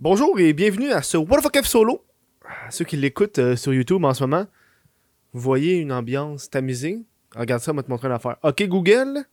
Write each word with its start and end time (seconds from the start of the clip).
Bonjour 0.00 0.40
et 0.40 0.54
bienvenue 0.54 0.90
à 0.92 1.02
ce 1.02 1.18
What 1.18 1.40
the 1.40 1.42
fuck 1.42 1.66
solo. 1.66 2.02
Ceux 2.70 2.86
qui 2.86 2.96
l'écoutent 2.96 3.38
euh, 3.38 3.54
sur 3.54 3.74
YouTube 3.74 4.02
en 4.02 4.14
ce 4.14 4.24
moment, 4.24 4.46
vous 5.34 5.42
voyez 5.42 5.76
une 5.76 5.92
ambiance 5.92 6.48
tamisée. 6.48 7.04
Regarde 7.36 7.60
ça, 7.60 7.72
on 7.72 7.74
va 7.74 7.82
te 7.82 7.90
montrer 7.90 8.08
une 8.08 8.14
affaire. 8.14 8.38
Ok 8.42 8.62
Google, 8.62 9.26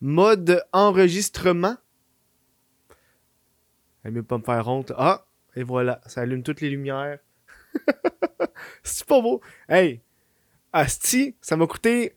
mode 0.00 0.64
enregistrement. 0.72 1.76
Elle 4.02 4.12
mieux 4.12 4.22
pas 4.22 4.38
me 4.38 4.42
faire 4.42 4.66
honte. 4.68 4.90
Ah, 4.96 5.26
et 5.54 5.64
voilà, 5.64 6.00
ça 6.06 6.22
allume 6.22 6.42
toutes 6.42 6.62
les 6.62 6.70
lumières. 6.70 7.18
C'est 8.82 9.04
pas 9.04 9.20
beau. 9.20 9.42
Hey, 9.68 10.00
Asti, 10.72 11.36
ça 11.42 11.58
m'a 11.58 11.66
coûté 11.66 12.16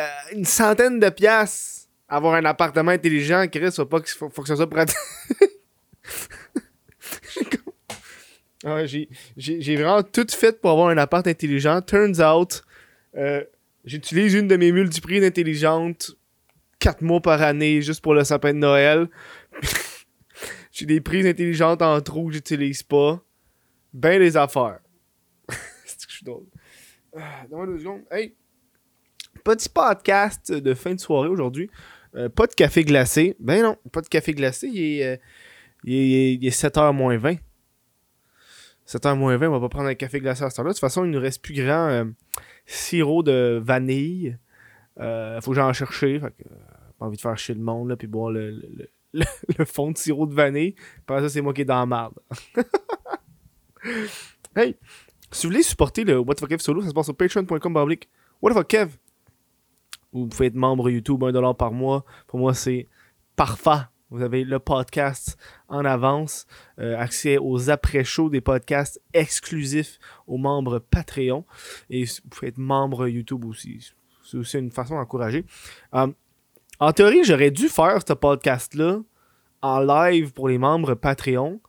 euh, 0.00 0.04
une 0.32 0.44
centaine 0.44 0.98
de 0.98 1.10
piastres 1.10 1.86
avoir 2.08 2.34
un 2.34 2.44
appartement 2.44 2.90
intelligent. 2.90 3.46
Chris, 3.46 3.70
faut 3.70 3.86
pas 3.86 4.00
que, 4.00 4.08
ça 4.08 4.56
soit. 4.56 4.66
J'ai, 9.36 9.76
vraiment 9.76 10.02
tout 10.02 10.26
fait 10.30 10.60
pour 10.60 10.70
avoir 10.70 10.88
un 10.88 10.98
appart 10.98 11.26
intelligent. 11.26 11.80
Turns 11.82 12.20
out, 12.20 12.62
euh, 13.16 13.44
j'utilise 13.84 14.34
une 14.34 14.48
de 14.48 14.56
mes 14.56 14.72
multiprises 14.72 15.24
intelligentes 15.24 16.12
4 16.78 17.02
mois 17.02 17.20
par 17.20 17.42
année 17.42 17.82
juste 17.82 18.00
pour 18.00 18.14
le 18.14 18.24
sapin 18.24 18.52
de 18.52 18.58
Noël. 18.58 19.08
j'ai 20.72 20.86
des 20.86 21.00
prises 21.00 21.26
intelligentes 21.26 21.82
en 21.82 22.00
trou 22.00 22.28
que 22.28 22.34
j'utilise 22.34 22.82
pas. 22.82 23.22
Ben 23.92 24.20
les 24.20 24.36
affaires. 24.36 24.80
C'est 25.84 26.06
que 26.06 26.10
je 26.10 26.16
suis 26.16 26.24
drôle. 26.24 26.46
Ah, 27.16 27.46
Donne-moi 27.50 27.66
deux 27.66 27.78
secondes. 27.78 28.02
Hey! 28.10 28.34
Petit 29.44 29.68
podcast 29.68 30.52
de 30.52 30.74
fin 30.74 30.94
de 30.94 31.00
soirée 31.00 31.28
aujourd'hui. 31.28 31.70
Euh, 32.14 32.28
pas 32.28 32.46
de 32.46 32.54
café 32.54 32.84
glacé. 32.84 33.34
Ben 33.40 33.62
non, 33.62 33.76
pas 33.92 34.00
de 34.00 34.08
café 34.08 34.32
glacé. 34.32 34.68
Il 34.68 34.80
est, 34.80 35.04
euh, 35.04 35.16
il 35.84 35.94
est, 35.94 36.34
il 36.34 36.46
est 36.46 36.62
7h 36.62 36.92
moins 36.92 37.16
20. 37.16 37.36
7h 38.88 39.16
moins 39.16 39.36
20, 39.36 39.48
on 39.48 39.52
va 39.52 39.60
pas 39.60 39.68
prendre 39.68 39.88
un 39.88 39.94
café 39.94 40.18
glacé 40.18 40.44
à 40.44 40.50
ce 40.50 40.56
temps-là. 40.56 40.70
De 40.70 40.74
toute 40.74 40.80
façon, 40.80 41.04
il 41.04 41.10
nous 41.10 41.20
reste 41.20 41.42
plus 41.42 41.54
grand 41.54 41.88
euh, 41.88 42.04
sirop 42.64 43.22
de 43.22 43.60
vanille. 43.62 44.38
Euh, 44.98 45.40
faut 45.42 45.50
que 45.50 45.56
j'en 45.56 45.72
chercher. 45.74 46.18
Fait 46.18 46.30
que, 46.30 46.48
euh, 46.50 46.56
pas 46.98 47.06
envie 47.06 47.16
de 47.16 47.20
faire 47.20 47.36
chier 47.36 47.54
le 47.54 47.60
monde, 47.60 47.90
là, 47.90 47.96
puis 47.96 48.06
boire 48.06 48.30
le, 48.30 48.88
fond 49.66 49.90
de 49.90 49.98
sirop 49.98 50.26
de 50.26 50.34
vanille. 50.34 50.74
Après 51.00 51.20
ça, 51.20 51.28
c'est 51.28 51.42
moi 51.42 51.52
qui 51.52 51.60
est 51.60 51.66
dans 51.66 51.80
la 51.80 51.86
marde. 51.86 52.14
hey! 54.56 54.74
Si 55.30 55.46
vous 55.46 55.52
voulez 55.52 55.62
supporter 55.62 56.04
le 56.04 56.18
What 56.18 56.36
the 56.36 56.46
Kev 56.46 56.60
solo, 56.60 56.80
ça 56.80 56.88
se 56.88 56.94
passe 56.94 57.04
sur 57.04 57.16
patreon.com 57.16 57.76
What 58.40 58.54
the 58.54 58.66
Kev? 58.66 58.96
Vous 60.12 60.26
pouvez 60.28 60.46
être 60.46 60.54
membre 60.54 60.88
YouTube 60.88 61.22
1$ 61.22 61.56
par 61.56 61.72
mois. 61.72 62.06
Pour 62.26 62.38
moi, 62.38 62.54
c'est 62.54 62.88
parfait. 63.36 63.84
Vous 64.10 64.22
avez 64.22 64.44
le 64.44 64.58
podcast 64.58 65.36
en 65.68 65.84
avance, 65.84 66.46
euh, 66.78 66.96
accès 66.98 67.36
aux 67.38 67.70
après-shows 67.70 68.30
des 68.30 68.40
podcasts 68.40 69.00
exclusifs 69.12 69.98
aux 70.26 70.38
membres 70.38 70.78
Patreon. 70.78 71.44
Et 71.90 72.04
vous 72.04 72.28
pouvez 72.30 72.48
être 72.48 72.58
membre 72.58 73.08
YouTube 73.08 73.44
aussi. 73.44 73.92
C'est 74.24 74.36
aussi 74.36 74.58
une 74.58 74.70
façon 74.70 74.94
d'encourager. 74.94 75.44
Euh, 75.94 76.06
en 76.80 76.92
théorie, 76.92 77.24
j'aurais 77.24 77.50
dû 77.50 77.68
faire 77.68 78.00
ce 78.06 78.12
podcast-là 78.12 79.00
en 79.62 79.80
live 79.80 80.32
pour 80.32 80.48
les 80.48 80.58
membres 80.58 80.94
Patreon. 80.94 81.60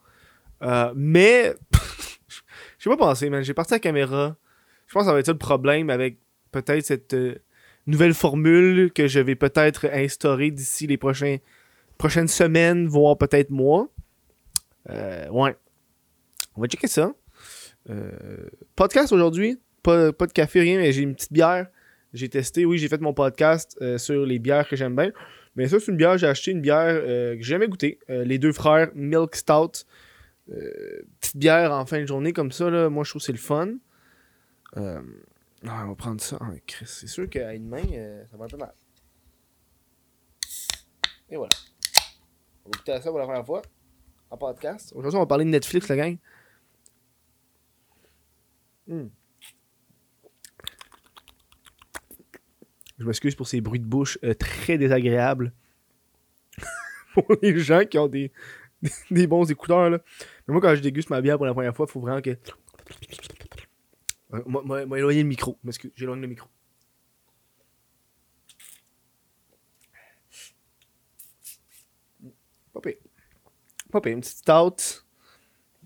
Euh, 0.61 0.93
mais 0.95 1.55
je 2.77 2.83
sais 2.83 2.89
pas 2.89 2.97
penser, 2.97 3.29
man. 3.29 3.43
J'ai 3.43 3.53
parti 3.53 3.73
la 3.73 3.79
caméra. 3.79 4.35
Je 4.87 4.93
pense 4.93 5.03
que 5.03 5.07
ça 5.07 5.13
va 5.13 5.19
être 5.19 5.25
ça 5.25 5.31
le 5.31 5.37
problème 5.37 5.89
avec 5.89 6.19
peut-être 6.51 6.85
cette 6.85 7.13
euh, 7.13 7.35
nouvelle 7.87 8.13
formule 8.13 8.91
que 8.91 9.07
je 9.07 9.19
vais 9.19 9.35
peut-être 9.35 9.87
instaurer 9.91 10.51
d'ici 10.51 10.87
les 10.87 10.97
prochains, 10.97 11.37
prochaines 11.99 12.29
semaines, 12.29 12.87
voire 12.87 13.17
peut-être 13.17 13.51
mois. 13.51 13.89
Euh, 14.89 15.27
ouais. 15.29 15.55
On 16.55 16.61
va 16.61 16.67
checker 16.67 16.87
ça. 16.87 17.13
Euh, 17.89 18.49
podcast 18.75 19.11
aujourd'hui. 19.11 19.59
Pas, 19.83 20.11
pas 20.11 20.25
de 20.25 20.31
café, 20.31 20.61
rien, 20.61 20.79
mais 20.79 20.91
j'ai 20.91 21.03
une 21.03 21.13
petite 21.13 21.33
bière. 21.33 21.67
J'ai 22.13 22.29
testé, 22.29 22.65
oui, 22.65 22.79
j'ai 22.79 22.87
fait 22.87 23.01
mon 23.01 23.13
podcast 23.13 23.77
euh, 23.81 23.99
sur 23.99 24.25
les 24.25 24.39
bières 24.39 24.67
que 24.67 24.75
j'aime 24.75 24.95
bien. 24.95 25.11
Mais 25.55 25.67
ça, 25.67 25.79
c'est 25.79 25.91
une 25.91 25.97
bière, 25.97 26.17
j'ai 26.17 26.25
acheté 26.25 26.51
une 26.51 26.61
bière 26.61 27.01
que 27.01 27.37
j'ai 27.41 27.51
jamais 27.51 27.67
goûtée. 27.67 27.99
Les 28.07 28.39
deux 28.39 28.53
frères 28.53 28.89
Milk 28.95 29.35
Stout. 29.35 29.85
Petite 30.47 31.37
bière 31.37 31.73
en 31.73 31.85
fin 31.85 31.99
de 31.99 32.07
journée 32.07 32.31
comme 32.31 32.51
ça, 32.51 32.69
là, 32.69 32.89
moi 32.89 33.03
je 33.03 33.09
trouve 33.09 33.21
que 33.21 33.25
c'est 33.25 33.33
le 33.33 33.37
fun. 33.37 33.73
Ah, 34.75 35.01
on 35.63 35.89
va 35.89 35.95
prendre 35.95 36.21
ça. 36.21 36.37
Ah, 36.39 36.51
c'est 36.85 37.07
sûr 37.07 37.29
qu'à 37.29 37.53
une 37.53 37.67
main, 37.67 37.83
ça 38.31 38.37
va 38.37 38.45
un 38.45 38.57
mal. 38.57 38.73
Et 41.29 41.35
voilà. 41.35 41.49
Goûter 42.69 42.91
à 42.91 43.01
ça 43.01 43.09
pour 43.09 43.19
la 43.19 43.25
première 43.25 43.45
fois 43.45 43.61
en 44.29 44.37
podcast. 44.37 44.91
Aujourd'hui, 44.95 45.17
on 45.17 45.21
va 45.21 45.25
parler 45.25 45.45
de 45.45 45.49
Netflix, 45.49 45.87
la 45.87 45.95
gang. 45.95 46.17
Hmm. 48.87 49.07
Je 52.99 53.05
m'excuse 53.05 53.35
pour 53.35 53.47
ces 53.47 53.61
bruits 53.61 53.79
de 53.79 53.85
bouche 53.85 54.19
euh, 54.23 54.33
très 54.33 54.77
désagréables. 54.77 55.53
pour 57.13 57.25
les 57.41 57.57
gens 57.59 57.85
qui 57.85 57.97
ont 57.97 58.07
des, 58.07 58.31
des 59.11 59.25
bons 59.25 59.49
écouteurs, 59.49 59.89
là. 59.89 59.99
Mais 60.47 60.51
moi, 60.53 60.61
quand 60.61 60.75
je 60.75 60.81
déguste 60.81 61.09
ma 61.09 61.21
bière 61.21 61.37
pour 61.37 61.45
la 61.45 61.53
première 61.53 61.75
fois, 61.75 61.85
il 61.87 61.91
faut 61.91 62.01
vraiment 62.01 62.21
que. 62.21 62.31
Euh, 62.31 62.35
Moi, 64.45 64.61
moi, 64.63 64.85
moi, 64.85 64.99
éloigner 64.99 65.23
le 65.23 65.29
micro. 65.29 65.57
J'éloigne 65.95 66.21
le 66.21 66.27
micro. 66.27 66.47
Pas 72.73 72.81
pire. 72.81 72.95
Pas 73.91 74.01
pire. 74.01 74.13
Une 74.13 74.21
petite 74.21 74.37
stout. 74.37 75.03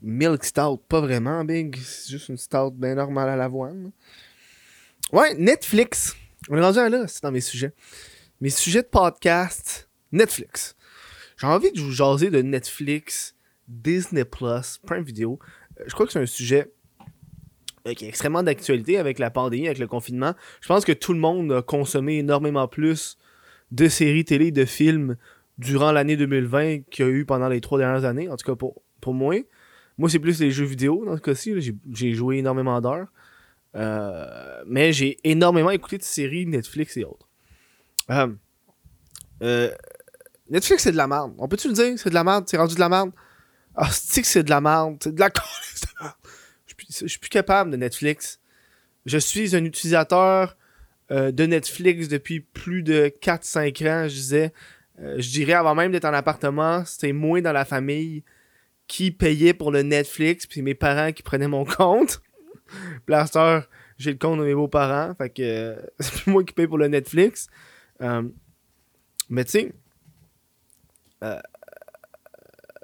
Milk 0.01 0.43
stout, 0.43 0.81
pas 0.89 0.99
vraiment 0.99 1.45
big. 1.45 1.77
C'est 1.77 2.11
juste 2.11 2.27
une 2.27 2.37
stout 2.37 2.71
bien 2.71 2.95
normale 2.95 3.29
à 3.29 3.35
l'avoine. 3.37 3.91
Ouais, 5.13 5.33
Netflix. 5.35 6.15
On 6.49 6.57
est 6.57 6.61
rendu 6.61 6.79
à 6.79 6.89
là, 6.89 7.07
c'est 7.07 7.23
dans 7.23 7.31
mes 7.31 7.39
sujets. 7.39 7.73
Mes 8.41 8.49
sujets 8.49 8.81
de 8.81 8.87
podcast, 8.87 9.89
Netflix. 10.11 10.75
J'ai 11.37 11.47
envie 11.47 11.71
de 11.71 11.79
vous 11.79 11.91
jaser 11.91 12.29
de 12.29 12.41
Netflix, 12.41 13.35
Disney 13.69 14.25
Prime 14.25 15.03
Video. 15.03 15.39
Euh, 15.79 15.83
Je 15.87 15.93
crois 15.93 16.05
que 16.05 16.11
c'est 16.11 16.19
un 16.19 16.25
sujet 16.25 16.73
euh, 17.87 17.93
qui 17.93 18.03
est 18.03 18.09
extrêmement 18.09 18.43
d'actualité 18.43 18.97
avec 18.97 19.19
la 19.19 19.31
pandémie, 19.31 19.67
avec 19.67 19.79
le 19.79 19.87
confinement. 19.87 20.35
Je 20.59 20.67
pense 20.67 20.83
que 20.83 20.91
tout 20.91 21.13
le 21.13 21.19
monde 21.19 21.51
a 21.53 21.61
consommé 21.61 22.17
énormément 22.17 22.67
plus 22.67 23.17
de 23.71 23.87
séries 23.87 24.25
télé, 24.25 24.51
de 24.51 24.65
films 24.65 25.15
durant 25.57 25.91
l'année 25.91 26.17
2020 26.17 26.79
qu'il 26.89 27.05
y 27.05 27.07
a 27.07 27.11
eu 27.11 27.25
pendant 27.25 27.47
les 27.49 27.61
trois 27.61 27.77
dernières 27.79 28.05
années. 28.05 28.29
En 28.29 28.35
tout 28.37 28.45
cas, 28.45 28.55
pour, 28.55 28.81
pour 29.01 29.13
moi. 29.13 29.35
Moi, 29.97 30.09
c'est 30.09 30.19
plus 30.19 30.39
les 30.39 30.49
jeux 30.51 30.65
vidéo 30.65 31.05
dans 31.05 31.15
ce 31.15 31.21
cas-ci. 31.21 31.53
J'ai- 31.93 32.13
joué 32.13 32.37
énormément 32.37 32.79
d'heures. 32.81 33.07
Euh, 33.75 34.63
mais 34.67 34.93
j'ai 34.93 35.17
énormément 35.23 35.71
écouté 35.71 35.97
de 35.97 36.03
séries 36.03 36.45
Netflix 36.45 36.97
et 36.97 37.03
autres. 37.05 37.27
Euh, 38.09 38.27
euh, 39.41 39.71
Netflix, 40.49 40.83
c'est 40.83 40.91
de 40.91 40.97
la 40.97 41.07
merde. 41.07 41.33
On 41.37 41.47
peut-tu 41.47 41.67
le 41.69 41.73
dire? 41.73 41.93
C'est 41.97 42.09
de 42.09 42.13
la 42.13 42.23
merde? 42.23 42.45
C'est 42.47 42.57
rendu 42.57 42.75
de 42.75 42.79
la 42.79 42.89
merde? 42.89 43.11
Ah, 43.75 43.89
c'est 43.91 44.21
que 44.21 44.27
c'est 44.27 44.43
de 44.43 44.49
la 44.49 44.61
merde. 44.61 44.97
C'est 45.01 45.13
de 45.15 45.19
la. 45.19 45.29
Je 46.89 47.07
suis 47.07 47.19
plus- 47.19 47.29
capable 47.29 47.71
de 47.71 47.77
Netflix. 47.77 48.39
Je 49.05 49.17
suis 49.17 49.55
un 49.55 49.63
utilisateur 49.65 50.55
de 51.09 51.45
Netflix 51.45 52.07
depuis 52.07 52.39
plus 52.39 52.81
de 52.83 53.11
4-5 53.21 53.81
ans, 53.87 54.07
je 54.07 54.13
disais. 54.15 54.53
Euh, 54.99 55.15
je 55.19 55.29
dirais 55.31 55.53
avant 55.53 55.75
même 55.75 55.91
d'être 55.91 56.05
en 56.05 56.13
appartement, 56.13 56.85
c'était 56.85 57.13
moi 57.13 57.41
dans 57.41 57.51
la 57.51 57.65
famille 57.65 58.23
qui 58.87 59.11
payait 59.11 59.53
pour 59.53 59.71
le 59.71 59.81
Netflix, 59.81 60.45
puis 60.45 60.61
mes 60.61 60.75
parents 60.75 61.11
qui 61.11 61.23
prenaient 61.23 61.47
mon 61.47 61.65
compte. 61.77 62.21
Heure, 63.09 63.67
j'ai 63.97 64.11
le 64.11 64.17
compte 64.17 64.39
de 64.39 64.45
mes 64.45 64.53
beaux-parents, 64.53 65.15
fait 65.15 65.29
que 65.29 65.41
euh, 65.41 65.81
c'est 65.99 66.27
moi 66.27 66.43
qui 66.43 66.53
paye 66.53 66.67
pour 66.67 66.77
le 66.77 66.87
Netflix. 66.87 67.47
Euh, 68.01 68.23
mais 69.29 69.45
tu 69.45 69.51
sais, 69.51 69.73
euh, 71.23 71.39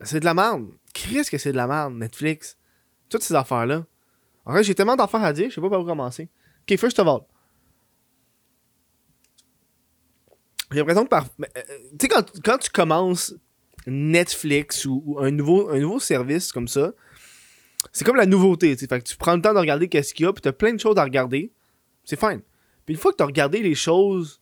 c'est 0.02 0.20
de 0.20 0.26
la 0.26 0.34
merde. 0.34 0.68
Qu'est-ce 0.94 1.30
que 1.30 1.38
c'est 1.38 1.52
de 1.52 1.58
la 1.58 1.68
merde, 1.68 1.94
Netflix? 1.94 2.58
Toutes 3.09 3.23
ces 3.23 3.35
affaires-là. 3.35 3.85
En 4.46 4.53
fait, 4.53 4.64
j'ai 4.64 4.76
tellement 4.76 4.96
d'affaires 4.96 5.23
à 5.23 5.34
dire, 5.34 5.50
je 5.50 5.55
sais 5.55 5.62
pas 5.62 5.70
par 5.70 5.82
où 5.82 5.85
commencer. 5.85 6.29
Ok, 6.62 6.78
first 6.78 7.00
of 7.00 7.08
all. 7.08 7.22
J'ai 10.71 10.77
l'impression 10.77 11.03
que 11.03 11.09
par. 11.09 11.25
euh, 11.41 11.61
Tu 11.91 11.97
sais, 12.01 12.07
quand, 12.07 12.25
quand 12.43 12.57
tu 12.57 12.69
commences 12.69 13.33
Netflix 13.87 14.85
ou, 14.85 15.17
un, 15.19 15.31
nouveau, 15.31 15.69
un 15.69 15.79
nouveau 15.79 15.99
service 15.99 16.51
comme 16.51 16.67
ça, 16.67 16.93
c'est 17.91 18.03
comme 18.05 18.17
la 18.17 18.25
nouveauté. 18.25 18.75
Fait 18.75 18.87
que 18.87 19.03
tu 19.03 19.17
prends 19.17 19.35
le 19.35 19.41
temps 19.41 19.53
de 19.53 19.59
regarder 19.59 19.87
qu'est-ce 19.87 20.13
qu'il 20.13 20.25
y 20.25 20.29
a, 20.29 20.33
puis 20.33 20.41
t'as 20.41 20.51
plein 20.51 20.73
de 20.73 20.79
choses 20.79 20.97
à 20.97 21.03
regarder. 21.03 21.51
C'est 22.03 22.19
fine. 22.19 22.41
Puis 22.85 22.95
une 22.95 22.99
fois 22.99 23.11
que 23.11 23.17
t'as 23.17 23.25
regardé 23.25 23.61
les 23.61 23.75
choses 23.75 24.39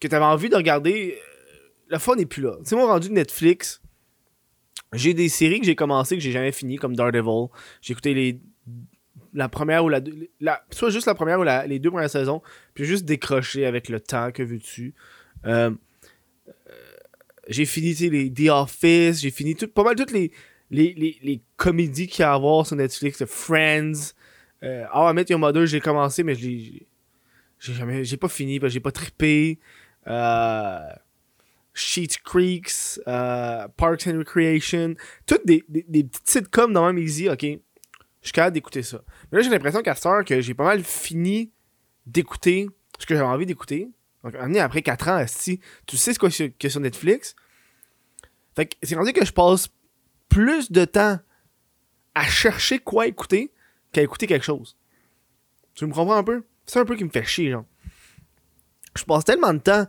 que 0.00 0.08
t'avais 0.08 0.24
envie 0.24 0.48
de 0.48 0.56
regarder, 0.56 1.18
euh, 1.18 1.68
le 1.88 1.98
fun 1.98 2.16
n'est 2.16 2.26
plus 2.26 2.42
là. 2.42 2.56
Tu 2.58 2.70
sais, 2.70 2.76
moi, 2.76 2.86
rendu 2.86 3.10
Netflix, 3.10 3.80
j'ai 4.92 5.14
des 5.14 5.28
séries 5.28 5.60
que 5.60 5.66
j'ai 5.66 5.76
commencé 5.76 6.16
que 6.16 6.22
j'ai 6.22 6.32
jamais 6.32 6.52
fini, 6.52 6.76
comme 6.76 6.96
Daredevil. 6.96 7.48
J'ai 7.80 7.92
écouté 7.92 8.14
les 8.14 8.40
la 9.32 9.48
première 9.48 9.84
ou 9.84 9.88
la, 9.88 10.00
la 10.40 10.64
soit 10.70 10.90
juste 10.90 11.06
la 11.06 11.14
première 11.14 11.40
ou 11.40 11.42
la- 11.44 11.66
les 11.66 11.78
deux 11.78 11.90
premières 11.90 12.10
saisons, 12.10 12.42
puis 12.74 12.84
juste 12.84 13.04
décroché 13.04 13.66
avec 13.66 13.88
le 13.88 14.00
temps 14.00 14.30
que 14.32 14.42
veux-tu. 14.42 14.94
Euh, 15.46 15.70
euh, 16.48 16.52
j'ai 17.48 17.66
fini 17.66 17.92
les 17.94 18.32
The 18.32 18.48
Office, 18.50 19.20
j'ai 19.20 19.30
fini 19.30 19.54
tout, 19.54 19.68
pas 19.68 19.84
mal 19.84 19.96
toutes 19.96 20.12
les, 20.12 20.30
les, 20.70 20.94
les, 20.94 21.18
les 21.22 21.40
comédies 21.56 22.06
qu'il 22.06 22.20
y 22.20 22.24
a 22.24 22.32
à 22.32 22.38
voir 22.38 22.66
sur 22.66 22.76
Netflix, 22.76 23.24
Friends, 23.26 24.12
euh, 24.62 24.84
How 24.94 25.12
Met 25.12 25.26
Your 25.28 25.38
Mother, 25.38 25.66
j'ai 25.66 25.80
commencé, 25.80 26.22
mais. 26.22 26.34
J'ai 26.34 26.86
jamais. 27.58 28.04
J'ai 28.04 28.16
pas 28.16 28.28
fini, 28.28 28.58
j'ai 28.64 28.80
pas 28.80 28.92
trippé. 28.92 29.58
Euh, 30.06 30.78
Sheet 31.72 32.18
Creeks, 32.22 33.00
euh, 33.08 33.66
Parks 33.76 34.06
and 34.06 34.18
Recreation, 34.18 34.94
toutes 35.26 35.44
des, 35.44 35.64
des, 35.68 35.84
des 35.88 36.04
petites 36.04 36.28
sitcoms 36.28 36.72
dans 36.72 36.86
même 36.86 36.98
easy, 36.98 37.28
ok. 37.28 37.44
Je 38.24 38.28
suis 38.28 38.32
capable 38.32 38.54
d'écouter 38.54 38.82
ça. 38.82 39.04
Mais 39.30 39.38
là, 39.38 39.44
j'ai 39.44 39.50
l'impression 39.50 39.82
qu'à 39.82 39.94
cette 39.94 40.06
heure, 40.06 40.24
que 40.24 40.40
j'ai 40.40 40.54
pas 40.54 40.64
mal 40.64 40.82
fini 40.82 41.52
d'écouter 42.06 42.70
ce 42.98 43.04
que 43.04 43.14
j'avais 43.14 43.26
envie 43.26 43.44
d'écouter. 43.44 43.90
Donc, 44.24 44.34
après 44.34 44.80
4 44.80 45.08
ans, 45.08 45.24
si 45.28 45.60
tu 45.86 45.98
sais 45.98 46.14
ce 46.14 46.18
qu'il 46.18 46.54
y 46.62 46.66
a 46.66 46.70
sur 46.70 46.80
Netflix. 46.80 47.36
Fait 48.56 48.66
que 48.66 48.76
c'est 48.82 48.94
rendu 48.94 49.12
que 49.12 49.26
je 49.26 49.32
passe 49.32 49.68
plus 50.30 50.72
de 50.72 50.86
temps 50.86 51.18
à 52.14 52.24
chercher 52.24 52.78
quoi 52.78 53.06
écouter 53.06 53.52
qu'à 53.92 54.00
écouter 54.00 54.26
quelque 54.26 54.44
chose. 54.44 54.78
Tu 55.74 55.84
me 55.84 55.92
comprends 55.92 56.16
un 56.16 56.24
peu? 56.24 56.44
C'est 56.64 56.78
un 56.78 56.86
peu 56.86 56.96
qui 56.96 57.04
me 57.04 57.10
fait 57.10 57.24
chier, 57.24 57.50
genre. 57.50 57.66
Je 58.96 59.04
passe 59.04 59.24
tellement 59.24 59.52
de 59.52 59.58
temps 59.58 59.86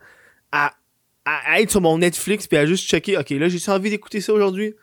à, 0.51 0.75
à 1.23 1.61
être 1.61 1.71
sur 1.71 1.79
mon 1.79 1.99
Netflix 1.99 2.47
puis 2.47 2.57
à 2.57 2.65
juste 2.65 2.85
checker, 2.85 3.17
ok, 3.17 3.29
là, 3.29 3.47
j'ai-tu 3.47 3.69
envie 3.69 3.91
d'écouter 3.91 4.19
ça 4.19 4.33
aujourd'hui? 4.33 4.75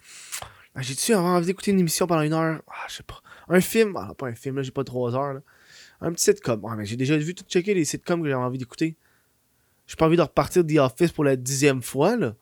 J'ai-tu 0.76 1.12
envie 1.14 1.46
d'écouter 1.46 1.72
une 1.72 1.80
émission 1.80 2.06
pendant 2.06 2.22
une 2.22 2.32
heure? 2.32 2.62
Ah, 2.66 2.86
je 2.88 2.94
sais 2.94 3.02
pas. 3.02 3.20
Un 3.52 3.60
film? 3.60 3.94
Ah, 3.96 4.14
pas 4.16 4.28
un 4.28 4.34
film, 4.34 4.56
là, 4.56 4.62
j'ai 4.62 4.70
pas 4.70 4.82
trois 4.82 5.14
heures, 5.14 5.34
là. 5.34 5.40
Un 6.00 6.10
petit 6.12 6.24
sitcom. 6.24 6.64
Ah, 6.66 6.74
mais 6.74 6.86
j'ai 6.86 6.96
déjà 6.96 7.18
vu 7.18 7.34
tout 7.34 7.44
checker 7.46 7.74
les 7.74 7.84
sitcoms 7.84 8.22
que 8.22 8.28
j'avais 8.28 8.42
envie 8.42 8.56
d'écouter. 8.56 8.96
J'ai 9.86 9.96
pas 9.96 10.06
envie 10.06 10.16
de 10.16 10.22
repartir 10.22 10.66
The 10.66 10.78
Office 10.78 11.12
pour 11.12 11.22
la 11.22 11.36
dixième 11.36 11.82
fois, 11.82 12.16
là. 12.16 12.34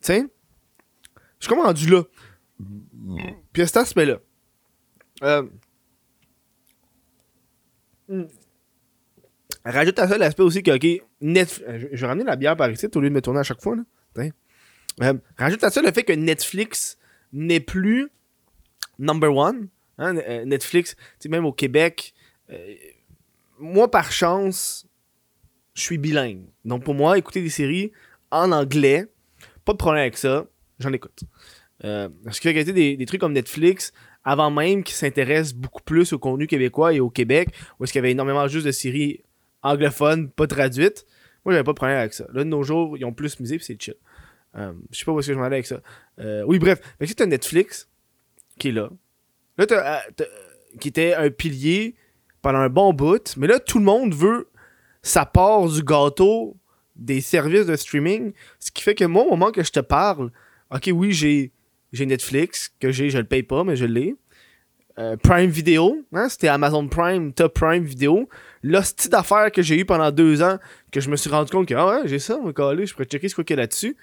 Sais? 0.00 0.24
Je 1.40 1.46
suis 1.46 1.48
comme 1.48 1.64
rendu 1.64 1.88
là. 1.88 2.04
Puis 3.52 3.66
cet 3.66 3.78
aspect-là. 3.78 4.20
Euh, 5.24 5.42
hmm. 8.08 8.24
Rajoute 9.64 9.98
à 9.98 10.06
ça 10.06 10.16
l'aspect 10.16 10.44
aussi 10.44 10.62
que, 10.62 10.70
ok, 10.70 11.04
Netflix. 11.20 11.68
Euh, 11.68 11.88
je, 11.92 12.00
vais 12.00 12.06
ramener 12.06 12.24
la 12.24 12.36
bière 12.36 12.56
par 12.56 12.70
ici 12.70 12.86
au 12.94 13.00
lieu 13.00 13.08
de 13.08 13.14
me 13.14 13.20
tourner 13.20 13.40
à 13.40 13.44
chaque 13.44 13.60
fois, 13.60 13.74
là. 13.74 13.82
Euh, 15.00 15.14
rajoute 15.38 15.64
à 15.64 15.70
ça 15.70 15.82
le 15.82 15.90
fait 15.90 16.04
que 16.04 16.12
Netflix 16.12 16.98
n'est 17.32 17.60
plus 17.60 18.10
number 18.98 19.34
one. 19.34 19.68
Hein, 19.98 20.14
Netflix, 20.44 20.96
même 21.28 21.44
au 21.44 21.52
Québec, 21.52 22.14
moi 23.58 23.90
par 23.90 24.10
chance, 24.10 24.86
je 25.74 25.82
suis 25.82 25.98
bilingue. 25.98 26.44
Donc 26.64 26.84
pour 26.84 26.94
moi, 26.94 27.18
écouter 27.18 27.40
des 27.40 27.50
séries 27.50 27.92
en 28.30 28.52
anglais, 28.52 29.06
pas 29.64 29.72
de 29.72 29.78
problème 29.78 30.02
avec 30.02 30.18
ça, 30.18 30.46
j'en 30.78 30.92
écoute. 30.92 31.20
Euh, 31.84 32.08
parce 32.24 32.44
y 32.44 32.48
a 32.58 32.64
des, 32.64 32.96
des 32.96 33.06
trucs 33.06 33.20
comme 33.20 33.32
Netflix, 33.32 33.92
avant 34.24 34.50
même 34.50 34.84
qu'ils 34.84 34.94
s'intéressent 34.94 35.54
beaucoup 35.54 35.82
plus 35.82 36.12
au 36.12 36.18
contenu 36.18 36.46
québécois 36.46 36.92
et 36.92 37.00
au 37.00 37.10
Québec, 37.10 37.48
où 37.78 37.84
est-ce 37.84 37.92
qu'il 37.92 37.98
y 37.98 38.04
avait 38.04 38.12
énormément 38.12 38.46
juste 38.48 38.66
de 38.66 38.72
séries 38.72 39.22
anglophones, 39.62 40.30
pas 40.30 40.46
traduites, 40.46 41.06
moi 41.44 41.52
j'avais 41.52 41.64
pas 41.64 41.72
de 41.72 41.76
problème 41.76 41.98
avec 41.98 42.14
ça. 42.14 42.26
Là, 42.32 42.44
de 42.44 42.48
nos 42.48 42.62
jours, 42.62 42.96
ils 42.96 43.04
ont 43.04 43.12
plus 43.12 43.38
misé 43.40 43.56
puis 43.56 43.64
c'est 43.64 43.80
chill. 43.80 43.94
Euh, 44.54 44.72
je 44.90 44.98
sais 44.98 45.04
pas 45.04 45.12
où 45.12 45.18
est-ce 45.18 45.28
que 45.28 45.32
je 45.32 45.38
m'en 45.38 45.44
allais 45.44 45.56
avec 45.56 45.66
ça. 45.66 45.80
Euh, 46.18 46.44
oui, 46.46 46.58
bref. 46.58 46.80
Fait 46.98 47.06
que 47.06 47.24
Netflix 47.24 47.88
qui 48.58 48.68
est 48.68 48.72
là. 48.72 48.90
Là, 49.58 49.66
t'as, 49.66 50.00
qui 50.80 50.88
était 50.88 51.14
un 51.14 51.30
pilier 51.30 51.94
pendant 52.40 52.58
un 52.58 52.68
bon 52.68 52.92
bout, 52.92 53.36
mais 53.36 53.46
là, 53.46 53.58
tout 53.58 53.78
le 53.78 53.84
monde 53.84 54.14
veut 54.14 54.48
sa 55.02 55.26
part 55.26 55.68
du 55.68 55.82
gâteau 55.82 56.56
des 56.96 57.20
services 57.20 57.66
de 57.66 57.76
streaming. 57.76 58.32
Ce 58.58 58.70
qui 58.70 58.82
fait 58.82 58.94
que 58.94 59.04
moi, 59.04 59.24
au 59.24 59.30
moment 59.30 59.50
que 59.50 59.62
je 59.62 59.70
te 59.70 59.80
parle, 59.80 60.30
ok, 60.70 60.90
oui, 60.92 61.12
j'ai, 61.12 61.52
j'ai 61.92 62.06
Netflix, 62.06 62.72
que 62.80 62.90
j'ai, 62.90 63.10
je 63.10 63.18
le 63.18 63.24
paye 63.24 63.42
pas, 63.42 63.64
mais 63.64 63.76
je 63.76 63.84
l'ai. 63.84 64.16
Euh, 64.98 65.16
Prime 65.16 65.48
Video, 65.48 66.04
hein, 66.12 66.28
c'était 66.28 66.48
Amazon 66.48 66.86
Prime, 66.86 67.32
Top 67.32 67.54
Prime 67.54 67.82
Video. 67.82 68.28
L'hostie 68.62 69.08
d'affaires 69.08 69.50
que 69.50 69.62
j'ai 69.62 69.78
eu 69.78 69.84
pendant 69.86 70.10
deux 70.10 70.42
ans, 70.42 70.58
que 70.90 71.00
je 71.00 71.08
me 71.08 71.16
suis 71.16 71.30
rendu 71.30 71.50
compte 71.50 71.66
que, 71.66 71.74
ah 71.74 71.86
ouais, 71.86 72.08
j'ai 72.08 72.18
ça, 72.18 72.38
on 72.38 72.50
va 72.50 72.52
je 72.52 72.92
pourrais 72.92 73.06
checker 73.06 73.28
ce 73.28 73.34
qu'il 73.36 73.50
y 73.50 73.52
a 73.54 73.62
là-dessus. 73.62 73.96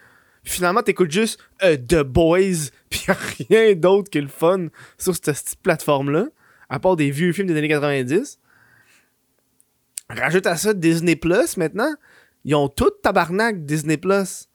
Finalement, 0.44 0.82
t'écoutes 0.82 1.12
juste 1.12 1.40
euh, 1.64 1.78
The 1.78 2.02
Boys, 2.02 2.70
pis 2.90 3.06
rien 3.50 3.74
d'autre 3.76 4.10
que 4.10 4.20
le 4.20 4.28
fun 4.28 4.68
sur 4.98 5.16
cette 5.16 5.56
plateforme-là, 5.62 6.28
à 6.70 6.80
part 6.80 6.96
des 6.96 7.12
vieux 7.12 7.32
films 7.34 7.48
des 7.48 7.58
années 7.58 7.68
90. 7.68 8.40
Rajoute 10.10 10.48
à 10.48 10.58
ça 10.58 10.74
Disney 10.74 11.16
Plus 11.16 11.58
maintenant. 11.58 11.94
Ils 12.46 12.56
ont 12.56 12.68
tout 12.68 12.90
tabarnak 13.04 13.66
Disney 13.66 13.98
Plus. 13.98 14.48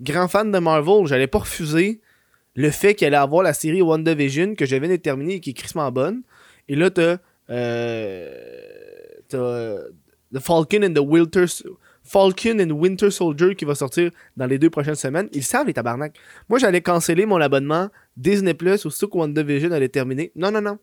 Grand 0.00 0.28
fan 0.28 0.52
de 0.52 0.58
Marvel, 0.58 1.06
j'allais 1.06 1.26
pas 1.26 1.38
refuser 1.38 2.00
le 2.54 2.70
fait 2.70 2.94
qu'il 2.94 3.06
allait 3.06 3.16
avoir 3.16 3.42
la 3.42 3.52
série 3.52 3.82
WandaVision 3.82 4.54
que 4.54 4.66
je 4.66 4.76
viens 4.76 4.88
de 4.88 4.96
terminer 4.96 5.34
et 5.34 5.40
qui 5.40 5.50
est 5.50 5.54
crissement 5.54 5.90
bonne. 5.92 6.22
Et 6.68 6.74
là, 6.74 6.90
t'as. 6.90 7.18
Euh, 7.50 8.34
t'as. 9.28 9.76
The 10.34 10.40
Falcon 10.40 10.82
and 10.82 10.92
the 10.92 10.98
Winter. 10.98 11.46
Falcon 12.08 12.58
and 12.60 12.70
Winter 12.70 13.10
Soldier 13.10 13.54
qui 13.54 13.64
va 13.64 13.74
sortir 13.74 14.10
dans 14.36 14.46
les 14.46 14.58
deux 14.58 14.70
prochaines 14.70 14.94
semaines. 14.94 15.28
Ils 15.32 15.44
savent 15.44 15.66
les 15.66 15.74
tabarnak. 15.74 16.18
Moi, 16.48 16.58
j'allais 16.58 16.80
canceller 16.80 17.26
mon 17.26 17.40
abonnement 17.40 17.90
Disney 18.16 18.54
Plus 18.54 18.86
au 18.86 18.90
que 18.90 19.16
WandaVision 19.16 19.72
allait 19.72 19.88
terminer. 19.88 20.32
Non, 20.34 20.50
non, 20.50 20.62
non. 20.62 20.78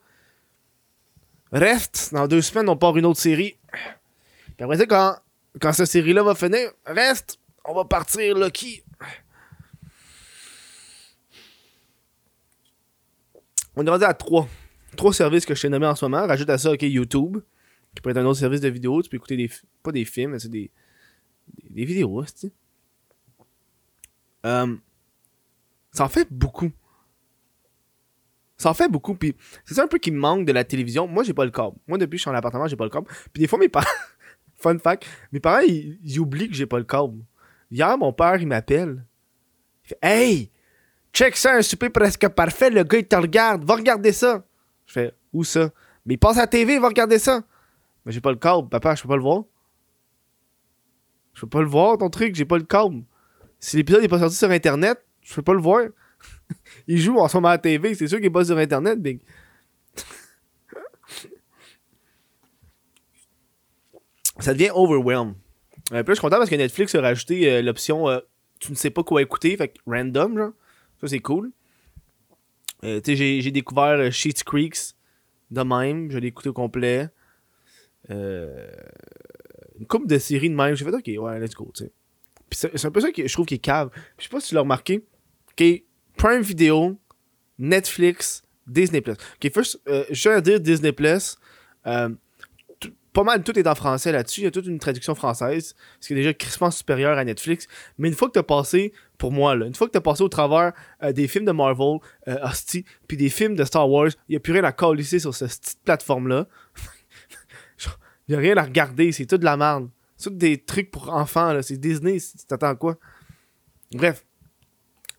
Reste, 1.52 2.14
dans 2.14 2.28
deux 2.28 2.42
semaines, 2.42 2.70
on 2.70 2.78
part 2.78 2.96
une 2.98 3.06
autre 3.06 3.20
série. 3.20 3.58
Puis 4.56 4.64
après 4.64 4.86
quand, 4.88 5.16
quand 5.60 5.74
cette 5.74 5.88
série-là 5.88 6.22
va 6.24 6.36
finir, 6.36 6.72
reste, 6.86 7.40
on 7.66 7.74
va 7.74 7.86
partir 7.86 8.38
Lucky. 8.38 8.84
On 13.76 13.86
est 13.86 13.90
rendu 13.90 14.06
à 14.06 14.14
trois. 14.14 14.48
Trois 14.96 15.14
services 15.14 15.46
que 15.46 15.56
je 15.56 15.62
t'ai 15.62 15.70
nommés 15.70 15.88
en 15.88 15.96
ce 15.96 16.06
moment. 16.06 16.26
Rajoute 16.26 16.50
à 16.50 16.58
ça, 16.58 16.72
ok, 16.72 16.84
YouTube, 16.84 17.38
qui 17.94 18.02
peut 18.02 18.12
être 18.12 18.18
un 18.18 18.26
autre 18.26 18.40
service 18.40 18.62
de 18.62 18.70
vidéo. 18.70 19.02
Tu 19.02 19.10
peux 19.10 19.18
écouter 19.18 19.36
des. 19.36 19.50
Pas 19.84 19.92
des 19.92 20.06
films, 20.06 20.32
mais 20.32 20.40
c'est 20.40 20.50
des. 20.50 20.72
Des, 21.70 21.86
vidéos, 21.86 22.24
c'est. 22.34 22.52
Euh, 24.46 24.76
ça 25.92 26.06
en 26.06 26.10
fait 26.10 26.28
beaucoup. 26.32 26.72
Ça 28.58 28.70
en 28.70 28.74
fait 28.74 28.90
beaucoup. 28.90 29.16
Puis 29.16 29.36
c'est 29.66 29.74
ça 29.74 29.84
un 29.84 29.88
peu 29.88 29.98
qui 29.98 30.12
me 30.12 30.20
manque 30.20 30.46
de 30.46 30.52
la 30.52 30.64
télévision. 30.64 31.08
Moi, 31.08 31.24
j'ai 31.24 31.34
pas 31.34 31.46
le 31.46 31.52
câble. 31.52 31.76
Moi, 31.88 31.98
depuis 31.98 32.16
que 32.16 32.18
je 32.18 32.22
suis 32.22 32.30
en 32.30 32.36
appartement, 32.36 32.68
j'ai 32.68 32.76
pas 32.76 32.86
le 32.86 32.90
câble. 32.90 33.08
Puis 33.34 33.42
des 33.42 33.48
fois, 33.48 33.60
mes 33.60 33.70
parents. 33.70 33.88
Fun 34.58 34.78
fact. 34.80 35.06
Mes 35.32 35.40
parents, 35.40 35.62
ils, 35.68 36.20
oublient 36.20 36.50
que 36.50 36.56
j'ai 36.56 36.66
pas 36.66 36.78
le 36.78 36.86
câble. 36.86 37.20
Hier, 37.70 37.98
mon 37.98 38.14
père, 38.14 38.36
il 38.42 38.48
m'appelle. 38.48 39.04
Il 39.84 39.90
fait 39.90 40.00
Hey! 40.02 40.52
Check 41.12 41.38
ça, 41.38 41.56
un 41.56 41.62
souper 41.62 41.90
presque 41.90 42.28
parfait. 42.30 42.70
Le 42.70 42.84
gars, 42.84 42.98
il 42.98 43.08
te 43.08 43.16
regarde. 43.16 43.64
Va 43.64 43.76
regarder 43.76 44.12
ça. 44.12 44.46
Je 44.86 44.94
fais 44.94 45.14
Où 45.34 45.44
ça? 45.44 45.72
Mais 46.06 46.16
il 46.16 46.18
passe 46.18 46.38
à 46.38 46.42
la 46.42 46.48
TV, 46.48 46.78
va 46.78 46.88
regarder 46.88 47.20
ça. 47.20 47.42
Mais 48.06 48.12
j'ai 48.12 48.22
pas 48.22 48.32
le 48.32 48.38
câble. 48.38 48.70
Papa, 48.70 48.96
je 48.96 49.02
peux 49.02 49.08
pas 49.08 49.16
le 49.16 49.22
voir. 49.22 49.44
Je 51.36 51.42
peux 51.42 51.48
pas 51.48 51.62
le 51.62 51.68
voir, 51.68 52.00
ton 52.00 52.10
truc. 52.10 52.34
J'ai 52.34 52.46
pas 52.46 52.58
le 52.58 52.64
câble. 52.64 53.04
Si 53.60 53.78
l'épisode 53.78 54.04
est 54.04 54.08
pas 54.08 54.18
sorti 54.20 54.36
sur 54.36 54.50
Internet, 54.50 55.06
je 55.22 55.36
peux 55.36 55.44
pas 55.44 55.54
le 55.54 55.62
voir. 55.62 55.86
il 56.88 56.98
joue 56.98 57.18
en 57.20 57.28
ce 57.28 57.38
moment 57.38 57.50
à 57.50 57.54
la 57.54 57.58
TV, 57.58 57.94
c'est 57.94 58.08
sûr 58.08 58.18
qu'il 58.18 58.28
est 58.28 58.32
pas 58.32 58.46
sur 58.46 58.58
Internet, 58.58 59.02
Big. 59.02 59.20
ça 64.40 64.54
devient 64.54 64.72
overwhelm. 64.74 65.36
Euh, 65.92 66.04
puis 66.04 66.12
je 66.12 66.16
suis 66.16 66.22
content 66.22 66.38
parce 66.38 66.50
que 66.50 66.56
Netflix 66.56 66.96
a 66.96 67.02
rajouté 67.02 67.52
euh, 67.52 67.62
l'option 67.62 68.10
euh, 68.10 68.20
tu 68.60 68.72
ne 68.72 68.76
sais 68.76 68.90
pas 68.90 69.04
quoi 69.04 69.22
écouter, 69.22 69.56
fait 69.58 69.76
random, 69.86 70.38
genre. 70.38 70.54
Ça, 71.02 71.08
c'est 71.10 71.20
cool. 71.20 71.52
tu 72.82 73.02
sais, 73.04 73.16
j'ai 73.16 73.52
découvert 73.52 74.12
Sheets 74.12 74.44
Creeks 74.46 74.96
de 75.52 75.62
même, 75.62 76.10
je 76.10 76.18
l'ai 76.18 76.30
écouté 76.30 76.50
au 76.50 76.54
complet. 76.54 77.10
Une 79.80 79.88
couple 79.88 80.08
de 80.08 80.18
séries 80.18 80.50
de 80.50 80.56
même, 80.56 80.76
j'ai 80.76 80.86
fait 80.86 80.94
ok, 80.94 81.24
ouais, 81.24 81.40
let's 81.40 81.54
go, 81.54 81.72
tu 81.74 81.86
sais. 81.86 81.92
C'est 82.52 82.86
un 82.86 82.92
peu 82.92 83.02
ça 83.02 83.12
que 83.12 83.28
je 83.28 83.34
trouve 83.34 83.46
qui 83.46 83.56
est 83.56 83.60
cave. 83.60 83.90
Je 84.18 84.24
sais 84.24 84.30
pas 84.30 84.40
si 84.40 84.50
tu 84.50 84.56
l'as 84.56 84.62
remarqué. 84.62 85.04
Ok, 85.52 85.66
Prime 86.18 86.42
Video, 86.42 86.98
Netflix, 87.58 88.44
Disney 88.68 89.02
Plus. 89.02 89.14
Ok, 89.14 89.52
first, 89.54 89.82
euh, 89.88 90.06
je 90.10 90.22
tiens 90.22 90.34
à 90.34 90.42
dire 90.42 90.60
Disney 90.60 90.92
Plus. 90.92 91.38
Euh, 91.88 92.10
pas 93.14 93.24
mal 93.24 93.44
tout 93.44 93.58
est 93.58 93.68
en 93.68 93.76
français 93.76 94.12
là-dessus. 94.12 94.42
Il 94.42 94.44
y 94.44 94.48
a 94.48 94.52
toute 94.52 94.66
une 94.66 94.78
traduction 94.78 95.16
française, 95.16 95.74
ce 96.02 96.08
qui 96.08 96.14
est 96.14 96.18
déjà 96.18 96.34
crispement 96.34 96.70
supérieur 96.70 97.18
à 97.18 97.24
Netflix. 97.24 97.68
Mais 97.98 98.10
une 98.10 98.14
fois 98.14 98.28
que 98.28 98.34
tu 98.34 98.40
as 98.40 98.44
passé, 98.44 98.92
pour 99.18 99.32
moi, 99.32 99.56
là, 99.56 99.66
une 99.66 99.76
fois 99.76 99.88
que 99.88 99.94
tu 99.94 99.98
as 99.98 100.02
passé 100.02 100.22
au 100.22 100.28
travers 100.28 100.74
euh, 101.02 101.14
des 101.14 101.28
films 101.30 101.46
de 101.46 101.54
Marvel, 101.54 102.00
Hostie, 102.28 102.84
puis 103.08 103.16
des 103.16 103.30
films 103.30 103.56
de 103.56 103.64
Star 103.64 103.90
Wars, 103.90 104.10
il 104.28 104.34
n'y 104.34 104.36
a 104.36 104.40
plus 104.42 104.52
rien 104.52 104.66
à 104.66 104.74
coller 104.74 105.04
sur 105.04 105.34
cette 105.34 105.50
petite 105.50 105.80
plateforme-là. 105.86 106.48
Il 108.28 108.36
a 108.36 108.40
rien 108.40 108.58
à 108.58 108.64
regarder, 108.64 109.12
c'est 109.12 109.26
tout 109.26 109.38
de 109.38 109.46
la 109.46 109.58
merde. 109.58 109.90
C'est 110.18 110.30
tout 110.30 110.36
des 110.36 110.64
trucs 110.64 110.92
pour 110.92 111.14
enfants, 111.14 111.54
là. 111.54 111.62
C'est 111.62 111.78
Disney, 111.78 112.20
tu 112.20 112.46
t'attends 112.46 112.76
quoi? 112.76 112.98
Bref 113.94 114.26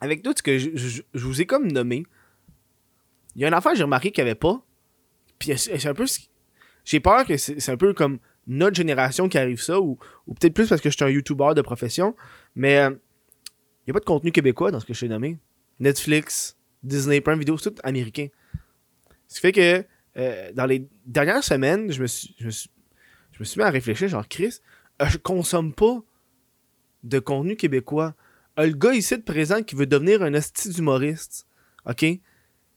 avec 0.01 0.23
tout 0.23 0.35
ce 0.37 0.43
que 0.43 0.59
je, 0.59 1.03
vous 1.15 1.41
ai 1.41 1.47
comme 1.47 1.71
nommé, 1.71 2.05
il 3.35 3.43
y 3.43 3.45
a 3.45 3.49
une 3.49 3.55
affaire 3.55 3.73
que 3.73 3.79
j'ai 3.79 3.85
remarqué 3.85 4.11
qu'il 4.11 4.25
n'y 4.25 4.31
avait 4.31 4.39
pas. 4.39 4.65
Puis 5.39 5.57
c'est 5.57 5.87
un 5.87 5.95
peu. 5.95 6.07
J'ai 6.85 7.01
peur 7.01 7.27
que 7.27 7.37
c'est 7.37 7.69
un 7.69 7.77
peu 7.77 7.93
comme 7.93 8.19
notre 8.47 8.77
génération 8.77 9.29
qui 9.29 9.39
arrive 9.39 9.61
ça, 9.61 9.81
ou, 9.81 9.99
peut-être 10.27 10.55
plus 10.55 10.69
parce 10.69 10.81
que 10.81 10.89
je 10.89 10.97
suis 10.97 11.05
un 11.05 11.09
YouTuber 11.09 11.53
de 11.55 11.63
profession. 11.63 12.15
Mais 12.55 12.79
euh, 12.79 12.91
il 12.91 13.89
n'y 13.89 13.91
a 13.91 13.95
pas 13.95 14.01
de 14.01 14.05
contenu 14.05 14.33
québécois 14.33 14.71
dans 14.71 14.81
ce 14.81 14.87
que 14.87 14.95
je 14.95 15.01
t'ai 15.01 15.09
nommé. 15.09 15.39
Netflix, 15.81 16.57
Disney, 16.83 17.21
Prime 17.21 17.39
Video, 17.39 17.59
c'est 17.59 17.71
tout 17.71 17.81
américain. 17.83 18.29
Ce 19.29 19.35
qui 19.35 19.41
fait 19.41 19.53
que 19.53 19.85
euh, 20.17 20.53
dans 20.55 20.67
les 20.67 20.89
dernières 21.05 21.45
semaines, 21.45 21.91
je 21.91 21.97
je 21.97 22.47
me 22.47 22.51
suis, 22.51 22.71
je 23.37 23.40
me 23.40 23.45
suis 23.45 23.59
mis 23.59 23.64
à 23.64 23.71
réfléchir, 23.71 24.09
genre, 24.09 24.26
Chris, 24.26 24.61
euh, 25.02 25.07
je 25.07 25.19
consomme 25.19 25.75
pas 25.75 26.00
de 27.02 27.19
contenu 27.19 27.55
québécois. 27.55 28.14
Euh, 28.59 28.66
le 28.66 28.73
gars 28.73 28.95
ici 28.95 29.14
de 29.16 29.23
présent 29.23 29.62
qui 29.62 29.75
veut 29.75 29.87
devenir 29.87 30.23
un 30.23 30.33
hostie 30.33 30.71
d'humoriste, 30.71 31.47
ok? 31.85 32.05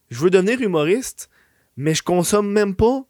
Je 0.10 0.20
veux 0.20 0.30
devenir 0.30 0.62
humoriste, 0.62 1.30
mais 1.78 1.94
je 1.96 2.04
consomme 2.04 2.52
même 2.52 2.76
pas 2.76 3.06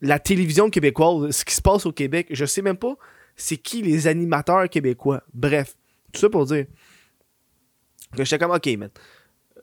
la 0.00 0.18
télévision 0.18 0.70
québécoise, 0.70 1.36
ce 1.36 1.44
qui 1.44 1.54
se 1.54 1.60
passe 1.62 1.84
au 1.84 1.92
Québec. 1.92 2.28
Je 2.30 2.46
sais 2.46 2.62
même 2.62 2.78
pas 2.78 2.96
c'est 3.36 3.58
qui 3.58 3.82
les 3.82 4.06
animateurs 4.06 4.68
québécois. 4.70 5.22
Bref, 5.34 5.76
tout 6.12 6.20
ça 6.20 6.30
pour 6.30 6.46
dire 6.46 6.66
que 8.16 8.24
j'étais 8.24 8.38
comme, 8.38 8.54
ok, 8.54 8.66
man, 8.78 8.90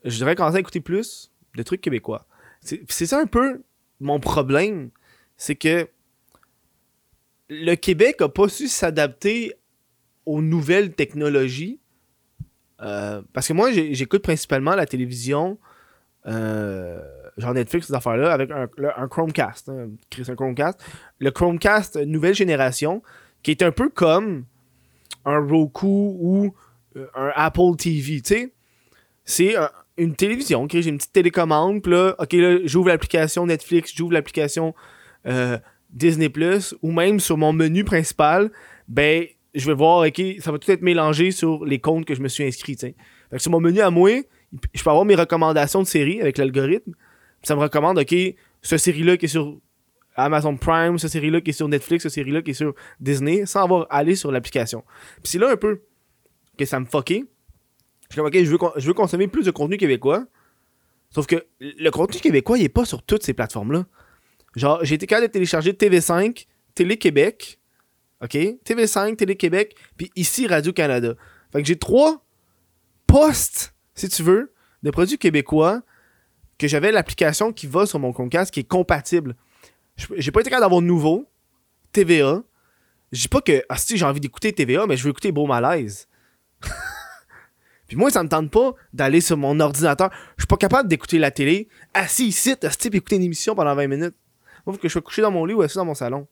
je 0.06 0.20
devrais 0.20 0.36
commencer 0.36 0.58
à 0.58 0.60
écouter 0.60 0.80
plus 0.80 1.32
de 1.56 1.64
trucs 1.64 1.82
québécois. 1.82 2.28
C'est 2.62 3.08
ça 3.08 3.20
un 3.20 3.26
peu 3.26 3.64
mon 4.00 4.20
problème, 4.20 4.92
c'est 5.38 5.56
que 5.56 5.88
le 7.50 7.76
Québec 7.76 8.22
a 8.22 8.30
pas 8.30 8.48
su 8.48 8.68
s'adapter 8.68 9.54
aux 10.26 10.42
nouvelles 10.42 10.94
technologies. 10.94 11.80
Euh, 12.82 13.22
parce 13.34 13.48
que 13.48 13.54
moi, 13.54 13.72
j'écoute 13.72 14.24
principalement 14.24 14.76
la 14.76 14.86
télévision, 14.86 15.58
euh, 16.26 17.00
genre 17.38 17.54
Netflix, 17.54 17.88
ces 17.88 17.94
affaires-là, 17.94 18.32
avec 18.32 18.52
un, 18.52 19.08
Chromecast. 19.08 19.70
Hein, 19.70 19.90
un 20.28 20.36
Chromecast. 20.36 20.84
Le 21.20 21.32
Chromecast 21.32 21.98
nouvelle 21.98 22.36
génération, 22.36 23.02
qui 23.42 23.52
est 23.52 23.62
un 23.62 23.72
peu 23.72 23.90
comme 23.90 24.46
un 25.26 25.40
Roku 25.40 26.18
ou 26.20 26.54
euh, 26.96 27.08
un 27.16 27.32
Apple 27.36 27.76
TV, 27.78 28.22
tu 28.22 28.36
sais. 28.36 28.54
C'est 29.26 29.56
une 29.96 30.16
télévision, 30.16 30.68
j'ai 30.70 30.86
une 30.86 30.98
petite 30.98 31.14
télécommande, 31.14 31.82
puis 31.82 31.94
là, 31.94 32.14
ok, 32.20 32.34
là, 32.34 32.58
j'ouvre 32.66 32.90
l'application 32.90 33.46
Netflix, 33.46 33.94
j'ouvre 33.96 34.12
l'application 34.12 34.76
Disney 35.90 36.30
Plus 36.30 36.76
ou 36.82 36.92
même 36.92 37.20
sur 37.20 37.38
mon 37.38 37.54
menu 37.54 37.84
principal, 37.84 38.52
ben 38.88 39.26
je 39.54 39.68
vais 39.68 39.76
voir, 39.76 40.06
ok, 40.06 40.22
ça 40.40 40.52
va 40.52 40.58
tout 40.58 40.72
être 40.72 40.82
mélangé 40.82 41.32
sur 41.32 41.64
les 41.66 41.80
comptes 41.80 42.06
que 42.06 42.16
je 42.16 42.22
me 42.22 42.28
suis 42.28 42.44
inscrit. 42.44 42.76
Fait 42.76 42.96
que 43.32 43.38
sur 43.38 43.52
mon 43.52 43.60
menu 43.60 43.82
à 43.82 43.92
moi, 43.92 44.24
je 44.74 44.84
peux 44.84 44.90
avoir 44.90 45.06
mes 45.06 45.16
recommandations 45.16 45.82
de 45.82 45.88
séries 45.88 46.22
avec 46.22 46.38
l'algorithme. 46.38 46.94
Ça 47.44 47.56
me 47.56 47.62
recommande, 47.62 48.00
ok, 48.00 48.16
ce 48.62 48.78
série-là 48.78 49.18
qui 49.18 49.26
est 49.26 49.30
sur 49.30 49.60
Amazon 50.16 50.56
Prime, 50.58 50.98
ce 50.98 51.08
série-là 51.08 51.42
qui 51.42 51.52
est 51.52 51.54
sur 51.54 51.68
Netflix, 51.68 52.04
ce 52.04 52.10
série-là 52.10 52.42
qui 52.42 52.52
est 52.52 52.56
sur 52.56 52.74
Disney, 53.00 53.46
sans 53.46 53.64
avoir 53.64 53.88
à 53.90 53.98
aller 53.98 54.16
sur 54.16 54.32
l'application. 54.32 54.84
Puis 55.22 55.32
c'est 55.32 55.40
là 55.40 55.52
un 55.52 55.58
peu 55.58 55.82
que 56.58 56.66
ça 56.66 56.80
me 56.80 56.86
fucké. 56.86 57.26
Je 58.10 58.16
suis 58.16 58.18
comme, 58.18 58.28
ok, 58.28 58.44
je 58.44 58.50
veux, 58.50 58.58
je 58.78 58.88
veux 58.88 58.94
consommer 58.94 59.28
plus 59.28 59.46
de 59.46 59.52
contenu 59.52 59.78
québécois. 59.78 60.26
Sauf 61.10 61.28
que 61.28 61.46
le 61.60 61.90
contenu 61.90 62.20
québécois, 62.20 62.58
il 62.58 62.64
est 62.64 62.70
pas 62.70 62.86
sur 62.86 63.04
toutes 63.04 63.24
ces 63.24 63.34
plateformes-là. 63.34 63.86
Genre, 64.56 64.84
j'ai 64.84 64.96
été 64.96 65.08
capable 65.08 65.28
de 65.28 65.32
télécharger 65.32 65.74
TV5, 65.74 66.46
Télé-Québec, 66.76 67.60
OK? 68.22 68.32
TV5, 68.32 69.16
Télé-Québec, 69.16 69.76
puis 69.98 70.12
ici 70.16 70.48
Radio-Canada. 70.48 71.16
Fait 71.52 71.62
que 71.62 71.68
j'ai 71.68 71.78
trois 71.78 72.24
postes, 73.08 73.74
si 73.96 74.10
tu 74.10 74.24
veux, 74.24 74.54
de 74.84 74.92
produits 74.92 75.18
québécois 75.18 75.82
que 76.58 76.68
j'avais 76.68 76.92
l'application 76.92 77.52
qui 77.52 77.68
va 77.68 77.86
sur 77.86 78.00
mon 78.00 78.14
Comcast 78.14 78.54
qui 78.54 78.62
est 78.62 78.68
compatible. 78.68 79.36
J'ai 79.96 80.32
pas 80.32 80.42
été 80.42 80.50
capable 80.50 80.66
d'avoir 80.66 80.82
nouveau, 80.82 81.30
TVA. 81.92 82.44
Je 83.12 83.22
dis 83.22 83.28
pas 83.28 83.42
que, 83.42 83.64
ah 83.70 83.78
si, 83.78 83.98
j'ai 83.98 84.06
envie 84.06 84.20
d'écouter 84.20 84.54
TVA, 84.54 84.88
mais 84.88 84.98
je 84.98 85.04
veux 85.04 85.12
écouter 85.12 85.32
Beau 85.32 85.46
Malaise. 85.46 86.08
Puis 87.88 87.98
moi, 87.98 88.10
ça 88.10 88.24
me 88.24 88.30
tente 88.30 88.50
pas 88.50 88.74
d'aller 88.92 89.22
sur 89.22 89.38
mon 89.38 89.60
ordinateur. 89.60 90.10
Je 90.38 90.44
suis 90.44 90.48
pas 90.48 90.58
capable 90.58 90.90
d'écouter 90.90 91.20
la 91.20 91.32
télé 91.32 91.68
assis 91.94 92.28
ici, 92.28 92.56
à 92.64 92.68
écouter 92.68 93.18
une 93.18 93.24
émission 93.24 93.56
pendant 93.56 93.76
20 93.76 93.88
minutes. 93.88 94.16
Moi, 94.66 94.74
faut 94.74 94.82
que 94.82 94.88
je 94.88 94.94
sois 94.94 95.02
couché 95.02 95.22
dans 95.22 95.32
mon 95.32 95.46
lit 95.46 95.54
ou 95.54 95.62
assis 95.62 95.78
dans 95.78 95.86
mon 95.86 95.96
salon. 95.96 96.28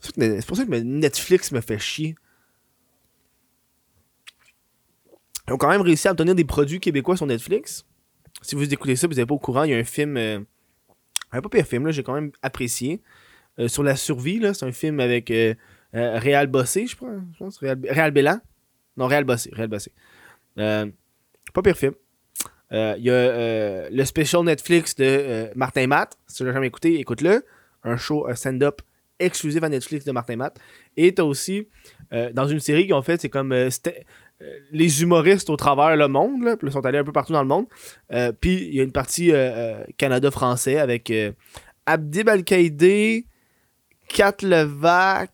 C'est 0.00 0.46
pour 0.46 0.56
ça 0.56 0.64
que 0.64 0.70
Netflix 0.70 1.52
me 1.52 1.60
fait 1.60 1.78
chier. 1.78 2.14
Ils 5.46 5.52
ont 5.52 5.58
quand 5.58 5.68
même 5.68 5.82
réussi 5.82 6.08
à 6.08 6.12
obtenir 6.12 6.34
des 6.34 6.44
produits 6.44 6.80
québécois 6.80 7.16
sur 7.16 7.26
Netflix. 7.26 7.84
Si 8.40 8.54
vous 8.54 8.72
écoutez 8.72 8.96
ça, 8.96 9.06
vous 9.06 9.14
n'êtes 9.14 9.26
pas 9.26 9.34
au 9.34 9.38
courant, 9.38 9.64
il 9.64 9.72
y 9.72 9.74
a 9.74 9.76
un 9.76 9.84
film. 9.84 10.16
Euh, 10.16 10.40
un 11.32 11.40
pas 11.42 11.48
pire 11.48 11.66
film, 11.66 11.86
là, 11.86 11.92
j'ai 11.92 12.02
quand 12.02 12.14
même 12.14 12.32
apprécié. 12.40 13.02
Euh, 13.58 13.68
sur 13.68 13.82
la 13.82 13.96
survie, 13.96 14.38
là, 14.38 14.54
c'est 14.54 14.64
un 14.64 14.72
film 14.72 15.00
avec 15.00 15.30
euh, 15.30 15.54
Réal 15.92 16.46
Bossé, 16.46 16.86
je 16.86 16.96
crois. 16.96 17.14
Je 17.34 17.38
pense. 17.38 17.58
Réal, 17.58 17.78
Réal 17.84 18.10
Bélan. 18.12 18.40
Non, 18.96 19.06
Réal 19.06 19.24
Bossé. 19.24 19.50
Réal 19.52 19.68
Bossé. 19.68 19.92
pas 20.56 21.62
pire 21.62 21.76
film. 21.76 21.94
Il 22.70 23.02
y 23.02 23.10
a 23.10 23.88
le 23.90 24.04
special 24.04 24.44
Netflix 24.44 24.94
de 24.94 25.50
Martin 25.54 25.86
Matt. 25.86 26.16
Si 26.26 26.36
tu 26.36 26.44
l'as 26.44 26.52
jamais 26.52 26.68
écouté, 26.68 27.00
écoute-le. 27.00 27.44
Un 27.82 27.96
show, 27.96 28.26
un 28.28 28.34
stand-up 28.34 28.82
exclusif 29.20 29.62
à 29.62 29.68
Netflix 29.68 30.04
de 30.04 30.12
Martin 30.12 30.36
Matt. 30.36 30.58
Et 30.96 31.14
t'as 31.14 31.22
aussi, 31.22 31.68
euh, 32.12 32.32
dans 32.32 32.48
une 32.48 32.58
série 32.58 32.86
qu'ils 32.86 32.94
ont 32.94 33.02
fait, 33.02 33.20
c'est 33.20 33.28
comme 33.28 33.52
euh, 33.52 33.68
euh, 33.86 34.58
les 34.72 35.02
humoristes 35.02 35.50
au 35.50 35.56
travers 35.56 35.96
le 35.96 36.08
monde, 36.08 36.56
ils 36.62 36.72
sont 36.72 36.84
allés 36.84 36.98
un 36.98 37.04
peu 37.04 37.12
partout 37.12 37.32
dans 37.32 37.42
le 37.42 37.48
monde. 37.48 37.66
puis 38.40 38.66
il 38.66 38.74
y 38.74 38.80
a 38.80 38.82
une 38.82 38.92
partie 38.92 39.32
Canada-français 39.98 40.78
avec 40.78 41.12
Abdi 41.86 42.24
Balkaïdé, 42.24 43.26
Kat 44.08 44.36
Levac. 44.42 45.30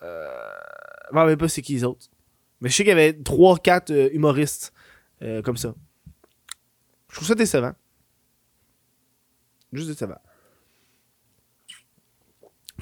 je 0.00 0.06
ne 1.14 1.28
sais 1.28 1.36
pas 1.36 1.48
c'est 1.48 1.62
qui 1.62 1.74
les 1.74 1.84
autres. 1.84 2.06
Mais 2.60 2.70
je 2.70 2.74
sais 2.74 2.84
qu'il 2.84 2.90
y 2.90 2.92
avait 2.92 3.12
3-4 3.12 4.10
humoristes 4.12 4.72
comme 5.44 5.56
ça. 5.56 5.74
Je 7.10 7.16
trouve 7.16 7.28
ça 7.28 7.34
décevant. 7.34 7.72
Juste 9.72 9.88
décevant. 9.88 10.18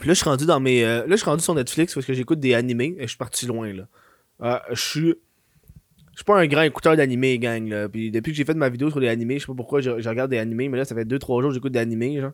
Puis 0.01 0.09
là, 0.09 0.15
je 0.15 0.19
suis 0.19 0.29
rendu 0.29 0.47
dans 0.47 0.61
mes. 0.61 0.85
Euh, 0.85 1.01
là, 1.07 1.11
je 1.11 1.17
suis 1.17 1.29
rendu 1.29 1.43
sur 1.43 1.55
Netflix 1.55 1.95
parce 1.95 2.07
que 2.07 2.15
j'écoute 2.15 2.41
des 2.41 2.55
animés 2.55 2.97
et 2.99 3.03
je 3.03 3.09
suis 3.09 3.19
parti 3.19 3.47
loin, 3.47 3.73
là. 3.73 3.87
Euh, 4.43 4.59
je 4.71 4.81
suis. 4.81 5.15
Je 6.13 6.17
suis 6.17 6.25
pas 6.25 6.39
un 6.39 6.47
grand 6.47 6.63
écouteur 6.63 6.97
d'animés, 6.97 7.39
gang, 7.39 7.69
là. 7.69 7.89
Puis 7.89 8.11
depuis 8.11 8.33
que 8.33 8.37
j'ai 8.37 8.45
fait 8.45 8.55
ma 8.55 8.69
vidéo 8.69 8.91
sur 8.91 9.01
les 9.01 9.09
animés, 9.09 9.35
je 9.35 9.41
sais 9.41 9.47
pas 9.47 9.55
pourquoi 9.55 9.81
je, 9.81 9.91
regarde 9.91 10.31
des 10.31 10.39
animés, 10.39 10.69
mais 10.69 10.79
là, 10.79 10.85
ça 10.85 10.95
fait 10.95 11.05
2-3 11.05 11.41
jours 11.41 11.51
que 11.51 11.55
j'écoute 11.55 11.73
des 11.73 11.79
animés, 11.79 12.21
genre. 12.21 12.33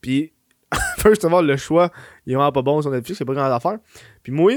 Puis, 0.00 0.32
first 0.98 1.24
of 1.24 1.32
all, 1.32 1.46
le 1.46 1.56
choix, 1.56 1.90
il 2.26 2.32
est 2.32 2.36
vraiment 2.36 2.52
pas 2.52 2.62
bon 2.62 2.80
sur 2.80 2.90
Netflix, 2.90 3.18
c'est 3.18 3.24
pas 3.24 3.34
grand 3.34 3.52
affaire. 3.52 3.78
Puis 4.22 4.32
moi, 4.32 4.52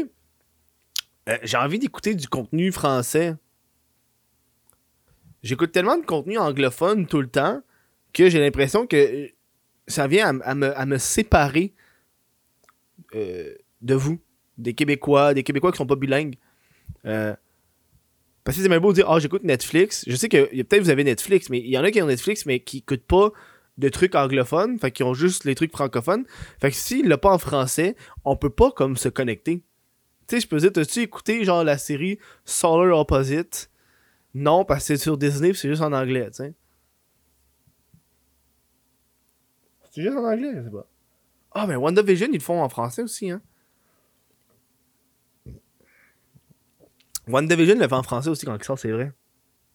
euh, 1.29 1.38
j'ai 1.43 1.57
envie 1.57 1.79
d'écouter 1.79 2.15
du 2.15 2.27
contenu 2.27 2.72
français. 2.72 3.36
J'écoute 5.44 5.72
tellement 5.72 5.98
de 5.98 6.06
contenu 6.06 6.38
anglophone 6.38 7.08
tout 7.08 7.22
le 7.22 7.27
temps 7.27 7.62
que 8.13 8.29
j'ai 8.29 8.39
l'impression 8.39 8.88
que 8.88 9.29
ça 9.88 10.08
vient 10.08 10.39
à, 10.41 10.56
me, 10.56 10.77
à 10.77 10.86
me 10.86 10.98
séparer 10.98 11.74
euh, 13.15 13.53
de 13.82 13.94
vous, 13.94 14.20
des 14.58 14.74
Québécois, 14.74 15.34
des 15.34 15.44
Québécois 15.44 15.72
qui 15.72 15.77
sont 15.77 15.86
pas 15.86 15.96
bilingues. 15.96 16.36
Euh, 17.06 17.36
parce 18.44 18.58
que 18.58 18.63
c'est 18.63 18.70
même 18.70 18.82
beau 18.82 18.91
de 18.91 18.96
dire, 18.96 19.10
ah, 19.10 19.20
j'écoute 19.20 19.44
Netflix. 19.44 20.06
Je 20.08 20.15
sais 20.15 20.29
que 20.29 20.46
peut-être 20.63 20.82
vous 20.82 20.89
avez 20.89 21.03
Netflix, 21.03 21.50
mais 21.50 21.60
il 21.60 21.67
y 21.67 21.77
en 21.77 21.84
a 21.84 21.91
qui 21.91 22.01
ont 22.01 22.08
Netflix, 22.08 22.46
mais 22.46 22.60
qui 22.60 22.77
écoutent 22.77 23.06
pas 23.06 23.32
de 23.77 23.89
trucs 23.89 24.15
anglophones, 24.15 24.79
fait 24.79 24.91
qu'ils 24.91 25.06
ont 25.06 25.13
juste 25.13 25.44
les 25.44 25.53
trucs 25.53 25.72
francophones. 25.72 26.25
Fait 26.60 26.72
que 26.72 26.75
s'il 26.75 27.08
l'a 27.08 27.17
pas 27.17 27.32
en 27.32 27.38
français, 27.38 27.96
on 28.25 28.36
peut 28.36 28.50
pas 28.50 28.72
comme 28.72 28.98
se 28.98 29.10
connecter. 29.10 29.63
Tu 30.27 30.36
sais, 30.36 30.41
je 30.41 30.48
peux 30.48 30.58
dire, 30.58 30.74
t'as-tu 30.74 31.01
écouté 31.01 31.44
genre 31.46 31.63
la 31.63 31.77
série 31.77 32.20
Solar 32.44 32.98
Opposite? 33.00 33.70
Non, 34.38 34.65
parce 34.65 34.82
que 34.82 34.86
c'est 34.86 34.98
sur 34.98 35.17
Disney 35.17 35.51
c'est 35.56 35.67
juste 35.67 35.82
en 35.82 35.91
anglais, 35.91 36.27
tu 36.27 36.36
sais. 36.36 36.53
C'est 39.89 40.03
juste 40.03 40.15
en 40.15 40.25
anglais, 40.25 40.53
je 40.56 40.63
sais 40.63 40.70
pas. 40.70 40.86
Ah, 41.53 41.65
mais 41.65 41.75
WandaVision, 41.75 42.27
ils 42.27 42.34
le 42.36 42.39
font 42.39 42.62
en 42.62 42.70
français 42.70 43.01
aussi, 43.01 43.32
hein. 43.32 43.41
WandaVision 47.27 47.79
le 47.79 47.88
fait 47.88 47.94
en 47.94 48.03
français 48.03 48.29
aussi 48.29 48.46
quand 48.46 48.56
il 48.56 48.63
sort, 48.63 48.77
c'est 48.77 48.91
vrai. 48.91 49.12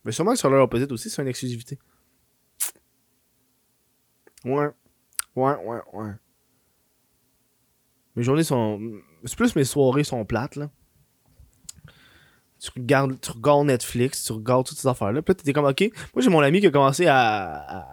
Mais 0.05 0.13
sûrement 0.13 0.37
sur 0.37 0.49
leur 0.49 0.63
opposite 0.63 0.93
aussi, 0.93 1.11
c'est 1.11 1.21
une 1.21 1.29
exclusivité. 1.29 1.81
Ouais. 4.45 4.69
Ouais, 5.35 5.57
ouais, 5.57 5.81
ouais. 5.93 6.13
Mes 8.15 8.23
journées 8.23 8.45
sont. 8.45 8.81
C'est 9.25 9.37
plus 9.37 9.57
mes 9.57 9.65
soirées 9.65 10.05
sont 10.05 10.25
plates, 10.25 10.55
là. 10.55 10.71
Tu 12.63 12.71
regardes, 12.77 13.21
tu 13.21 13.33
regardes 13.33 13.67
Netflix, 13.67 14.25
tu 14.25 14.33
regardes 14.33 14.65
toutes 14.65 14.79
ces 14.79 14.87
affaires-là. 14.87 15.21
Puis 15.21 15.35
là, 15.35 15.43
t'es 15.43 15.53
comme, 15.53 15.65
ok. 15.65 15.81
Moi, 16.15 16.23
j'ai 16.23 16.31
mon 16.31 16.41
ami 16.41 16.61
qui 16.61 16.69
a 16.69 16.71
commencé 16.71 17.07
à, 17.09 17.89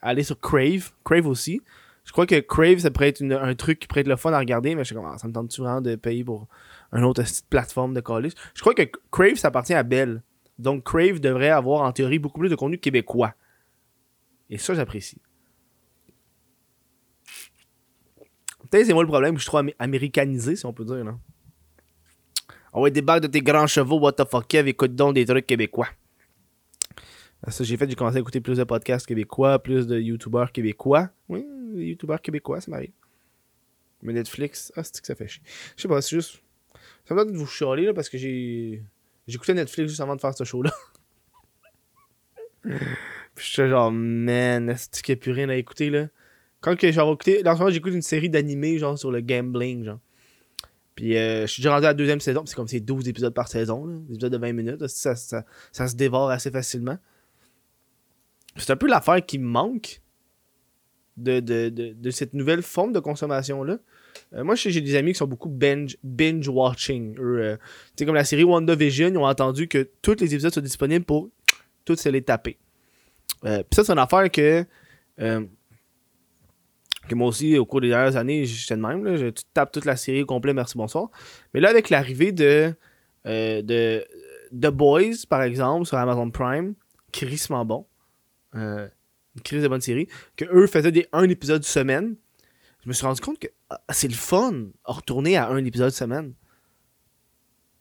aller 0.00 0.22
sur 0.22 0.38
Crave. 0.38 0.92
Crave 1.04 1.26
aussi. 1.26 1.60
Je 2.04 2.12
crois 2.12 2.24
que 2.24 2.38
Crave, 2.38 2.78
ça 2.78 2.92
pourrait 2.92 3.08
être 3.08 3.22
un 3.22 3.54
truc 3.56 3.80
qui 3.80 3.88
pourrait 3.88 4.02
être 4.02 4.08
le 4.08 4.14
fun 4.14 4.32
à 4.32 4.38
regarder, 4.38 4.76
mais 4.76 4.84
je 4.84 4.94
comment 4.94 5.10
ah, 5.12 5.18
ça 5.18 5.26
me 5.26 5.32
tente-tu 5.32 5.62
de 5.82 5.96
payer 5.96 6.22
pour 6.22 6.46
une 6.92 7.02
autre 7.02 7.24
plateforme 7.50 7.92
de 7.92 8.00
college. 8.00 8.32
Je 8.54 8.60
crois 8.60 8.72
que 8.72 8.84
Crave, 9.10 9.34
ça 9.34 9.48
appartient 9.48 9.74
à 9.74 9.82
Bell. 9.82 10.22
Donc 10.60 10.84
Crave 10.84 11.18
devrait 11.18 11.50
avoir 11.50 11.82
en 11.82 11.92
théorie 11.92 12.20
beaucoup 12.20 12.38
plus 12.38 12.48
de 12.48 12.54
contenu 12.54 12.78
québécois. 12.78 13.34
Et 14.48 14.58
ça, 14.58 14.74
j'apprécie. 14.74 15.20
Peut-être 18.70 18.86
c'est 18.86 18.94
moi 18.94 19.02
le 19.02 19.08
problème, 19.08 19.34
je 19.36 19.42
suis 19.42 19.48
trop 19.48 19.60
américanisé, 19.78 20.54
si 20.54 20.64
on 20.66 20.72
peut 20.72 20.84
dire. 20.84 21.04
Là. 21.04 21.18
On 22.72 22.82
va 22.82 22.90
débarque 22.90 23.22
de 23.22 23.26
tes 23.28 23.40
grands 23.40 23.66
chevaux, 23.66 23.98
what 23.98 24.12
the 24.12 24.28
fuck, 24.28 24.46
Kev, 24.48 24.68
écoute 24.68 24.94
donc 24.94 25.14
des 25.14 25.24
trucs 25.24 25.46
québécois. 25.46 25.88
Ça, 27.46 27.62
j'ai 27.64 27.76
fait, 27.76 27.88
j'ai 27.88 27.94
commencé 27.94 28.16
à 28.16 28.20
écouter 28.20 28.40
plus 28.40 28.58
de 28.58 28.64
podcasts 28.64 29.06
québécois, 29.06 29.58
plus 29.60 29.86
de 29.86 29.98
youtubeurs 29.98 30.50
québécois. 30.50 31.10
Oui, 31.28 31.46
youtubeurs 31.74 32.20
québécois, 32.20 32.60
ça 32.60 32.70
m'arrive. 32.70 32.90
Mais 34.02 34.12
Netflix, 34.12 34.72
ah, 34.76 34.82
c'est 34.82 35.00
que 35.00 35.06
ça 35.06 35.14
fait 35.14 35.28
chier? 35.28 35.42
Je 35.76 35.82
sais 35.82 35.88
pas, 35.88 36.02
c'est 36.02 36.16
juste. 36.16 36.42
Ça 37.06 37.14
me 37.14 37.20
donne 37.20 37.32
de 37.32 37.38
vous 37.38 37.46
chialer, 37.46 37.86
là, 37.86 37.94
parce 37.94 38.08
que 38.08 38.18
j'ai. 38.18 38.82
J'écoutais 39.26 39.54
Netflix 39.54 39.90
juste 39.90 40.00
avant 40.00 40.16
de 40.16 40.20
faire 40.20 40.34
ce 40.34 40.44
show-là. 40.44 40.72
Puis 43.34 43.46
j'étais 43.50 43.68
genre, 43.68 43.92
man, 43.92 44.68
est-ce 44.70 45.02
qu'il 45.02 45.14
n'y 45.14 45.18
a 45.18 45.22
plus 45.22 45.32
rien 45.32 45.48
à 45.48 45.54
écouter, 45.54 45.90
là? 45.90 46.08
Quand 46.60 46.76
que 46.76 46.90
j'ai 46.90 47.00
écouté. 47.00 47.42
Dans 47.42 47.54
ce 47.54 47.60
moment, 47.60 47.70
j'écoute 47.70 47.94
une 47.94 48.02
série 48.02 48.30
d'animés, 48.30 48.78
genre, 48.78 48.98
sur 48.98 49.12
le 49.12 49.20
gambling, 49.20 49.84
genre. 49.84 50.00
Puis 50.98 51.16
euh, 51.16 51.42
je 51.42 51.46
suis 51.46 51.62
déjà 51.62 51.72
rendu 51.72 51.84
à 51.86 51.90
la 51.90 51.94
deuxième 51.94 52.18
saison, 52.18 52.42
c'est 52.44 52.56
comme 52.56 52.66
c'est 52.66 52.80
12 52.80 53.08
épisodes 53.08 53.32
par 53.32 53.46
saison, 53.46 53.86
là, 53.86 53.94
des 54.08 54.14
épisodes 54.14 54.32
de 54.32 54.36
20 54.36 54.52
minutes, 54.52 54.84
ça, 54.88 55.14
se 55.14 55.94
dévore 55.94 56.28
assez 56.28 56.50
facilement. 56.50 56.98
C'est 58.56 58.72
un 58.72 58.76
peu 58.76 58.88
l'affaire 58.88 59.24
qui 59.24 59.38
me 59.38 59.46
manque 59.46 60.00
de, 61.16 61.38
de, 61.38 61.68
de, 61.68 62.10
cette 62.10 62.34
nouvelle 62.34 62.62
forme 62.62 62.92
de 62.92 62.98
consommation-là. 62.98 63.78
Euh, 64.34 64.42
moi, 64.42 64.56
j'ai 64.56 64.80
des 64.80 64.96
amis 64.96 65.12
qui 65.12 65.18
sont 65.18 65.28
beaucoup 65.28 65.48
binge, 65.48 65.96
binge. 66.02 66.50
Euh, 66.50 67.56
comme 67.96 68.14
la 68.16 68.24
série 68.24 68.42
WandaVision, 68.42 69.10
ils 69.10 69.18
ont 69.18 69.24
entendu 69.24 69.68
que 69.68 69.88
tous 70.02 70.16
les 70.18 70.34
épisodes 70.34 70.52
sont 70.52 70.60
disponibles 70.60 71.04
pour 71.04 71.30
toutes 71.84 72.00
se 72.00 72.08
les 72.08 72.22
taper. 72.22 72.58
Puis 73.42 73.52
ça, 73.70 73.84
c'est 73.84 73.92
une 73.92 74.00
affaire 74.00 74.28
que 74.32 74.66
que 77.08 77.14
moi 77.14 77.28
aussi, 77.28 77.58
au 77.58 77.66
cours 77.66 77.80
des 77.80 77.88
dernières 77.88 78.16
années, 78.16 78.44
j'étais 78.44 78.76
de 78.76 78.80
même. 78.80 79.16
Je 79.16 79.30
tape 79.54 79.72
toute 79.72 79.84
la 79.84 79.96
série 79.96 80.22
au 80.22 80.26
complet, 80.26 80.52
merci, 80.52 80.76
bonsoir. 80.76 81.10
Mais 81.52 81.60
là, 81.60 81.70
avec 81.70 81.90
l'arrivée 81.90 82.32
de, 82.32 82.74
euh, 83.26 84.02
The 84.52 84.68
Boys, 84.68 85.26
par 85.28 85.42
exemple, 85.42 85.86
sur 85.86 85.98
Amazon 85.98 86.30
Prime, 86.30 86.74
crissement 87.12 87.64
bon. 87.64 87.86
Euh, 88.54 88.88
une 89.34 89.42
crise 89.42 89.62
de 89.62 89.68
bonne 89.68 89.80
série. 89.80 90.08
Que 90.36 90.44
eux 90.44 90.66
faisaient 90.66 90.92
des 90.92 91.06
un 91.12 91.28
épisode 91.28 91.64
semaine. 91.64 92.16
Je 92.82 92.88
me 92.88 92.92
suis 92.92 93.06
rendu 93.06 93.20
compte 93.20 93.38
que 93.38 93.48
ah, 93.70 93.80
c'est 93.90 94.08
le 94.08 94.14
fun 94.14 94.68
retourner 94.84 95.36
à 95.36 95.48
un 95.48 95.64
épisode 95.64 95.90
semaine. 95.90 96.32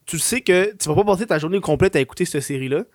Tu 0.06 0.20
sais 0.20 0.42
que 0.42 0.76
tu 0.76 0.90
vas 0.90 0.96
pas 0.96 1.04
passer 1.04 1.26
ta 1.26 1.38
journée 1.40 1.60
complète 1.60 1.96
à 1.96 2.00
écouter 2.00 2.26
cette 2.26 2.44
série-là. 2.44 2.86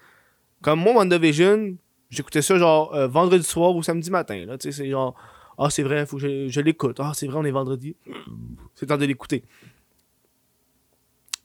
Comme 0.63 0.81
moi, 0.81 0.95
WandaVision, 0.95 1.77
j'écoutais 2.11 2.43
ça 2.43 2.57
genre 2.59 2.95
euh, 2.95 3.09
vendredi 3.09 3.45
soir 3.45 3.75
ou 3.75 3.83
samedi 3.83 4.11
matin. 4.11 4.45
C'est 4.61 4.89
genre 4.89 5.15
ah, 5.67 5.71
c'est 5.71 5.83
vrai, 5.83 6.07
faut 6.07 6.17
que 6.17 6.49
je, 6.49 6.61
l'écoute. 6.61 6.99
Ah, 7.01 7.13
c'est 7.15 7.27
vrai, 7.27 7.37
on 7.39 7.45
est 7.45 7.51
vendredi. 7.51 7.97
C'est 8.75 8.87
temps 8.87 8.97
de 8.97 9.05
l'écouter. 9.05 9.45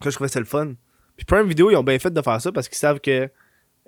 Ça, 0.02 0.10
je 0.10 0.14
trouvais 0.14 0.28
ça 0.28 0.40
le 0.40 0.46
fun. 0.46 0.74
Puis 1.16 1.24
Prime 1.24 1.46
Video, 1.46 1.70
ils 1.70 1.76
ont 1.76 1.82
bien 1.82 1.98
fait 1.98 2.10
de 2.10 2.22
faire 2.22 2.40
ça 2.40 2.52
parce 2.52 2.68
qu'ils 2.68 2.78
savent 2.78 3.00
que 3.00 3.30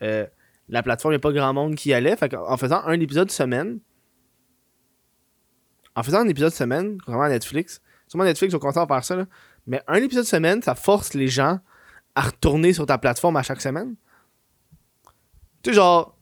euh, 0.02 0.26
la 0.68 0.82
plateforme, 0.82 1.12
il 1.12 1.16
n'y 1.16 1.20
a 1.20 1.20
pas 1.20 1.32
grand 1.32 1.52
monde 1.52 1.74
qui 1.74 1.90
y 1.90 1.94
allait. 1.94 2.16
Fait 2.16 2.34
en 2.34 2.56
faisant 2.56 2.82
un 2.84 2.98
épisode 3.00 3.30
semaine, 3.30 3.80
en 5.96 6.02
faisant 6.02 6.18
un 6.18 6.28
épisode 6.28 6.52
semaine, 6.52 6.98
contrairement 6.98 7.24
à 7.24 7.28
Netflix, 7.28 7.80
sûrement 8.06 8.24
Netflix, 8.24 8.52
ils 8.52 8.56
ont 8.56 8.60
commencé 8.60 8.78
à 8.78 8.86
faire 8.86 9.04
ça, 9.04 9.26
mais 9.66 9.82
un 9.86 9.96
épisode 9.96 10.24
semaine, 10.24 10.62
ça 10.62 10.74
force 10.74 11.14
les 11.14 11.28
gens 11.28 11.60
à 12.14 12.22
retourner 12.22 12.72
sur 12.72 12.86
ta 12.86 12.98
plateforme 12.98 13.36
à 13.36 13.42
chaque 13.42 13.60
semaine. 13.60 13.94
Tu 15.62 15.70
sais, 15.70 15.76
genre, 15.76 16.16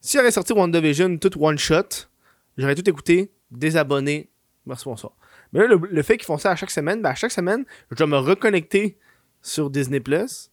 s'il 0.00 0.20
avait 0.20 0.30
sorti 0.30 0.52
WandaVision 0.52 1.18
tout 1.18 1.42
one 1.42 1.58
shot, 1.58 2.08
j'aurais 2.56 2.74
tout 2.74 2.88
écouté 2.88 3.32
désabonner. 3.50 4.28
Merci, 4.66 4.84
bonsoir. 4.84 5.12
Mais 5.52 5.66
là, 5.66 5.76
le, 5.90 6.02
fait 6.02 6.16
qu'ils 6.16 6.26
font 6.26 6.38
ça 6.38 6.52
à 6.52 6.56
chaque 6.56 6.70
semaine, 6.70 7.02
ben 7.02 7.10
à 7.10 7.14
chaque 7.14 7.32
semaine, 7.32 7.64
je 7.90 7.96
dois 7.96 8.06
me 8.06 8.18
reconnecter 8.18 8.96
sur 9.42 9.70
Disney 9.70 10.00
Plus 10.00 10.50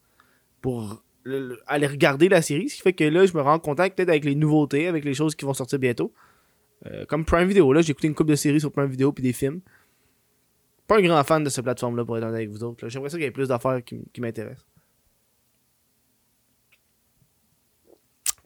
pour 0.61 1.03
aller 1.67 1.87
regarder 1.87 2.29
la 2.29 2.41
série. 2.41 2.69
Ce 2.69 2.75
qui 2.75 2.81
fait 2.81 2.93
que 2.93 3.03
là, 3.03 3.25
je 3.25 3.33
me 3.33 3.41
rends 3.41 3.55
en 3.55 3.59
contact 3.59 3.97
peut-être 3.97 4.09
avec 4.09 4.25
les 4.25 4.35
nouveautés, 4.35 4.87
avec 4.87 5.03
les 5.03 5.13
choses 5.13 5.35
qui 5.35 5.45
vont 5.45 5.53
sortir 5.53 5.77
bientôt. 5.77 6.13
Euh, 6.85 7.05
comme 7.05 7.25
Prime 7.25 7.47
Video, 7.47 7.71
là, 7.73 7.81
j'ai 7.81 7.91
écouté 7.91 8.07
une 8.07 8.15
couple 8.15 8.31
de 8.31 8.35
séries 8.35 8.59
sur 8.59 8.71
Prime 8.71 8.87
Video 8.87 9.11
puis 9.11 9.23
des 9.23 9.33
films. 9.33 9.61
Pas 10.87 10.97
un 10.97 11.01
grand 11.01 11.23
fan 11.23 11.43
de 11.43 11.49
cette 11.49 11.65
plateforme-là 11.65 12.05
pour 12.05 12.17
être 12.17 12.23
honnête 12.23 12.35
avec 12.35 12.49
vous 12.49 12.63
autres. 12.63 12.87
J'aimerais 12.87 13.09
ça 13.09 13.17
qu'il 13.17 13.25
y 13.25 13.27
ait 13.27 13.31
plus 13.31 13.49
d'affaires 13.49 13.83
qui, 13.83 14.05
qui 14.13 14.21
m'intéressent. 14.21 14.65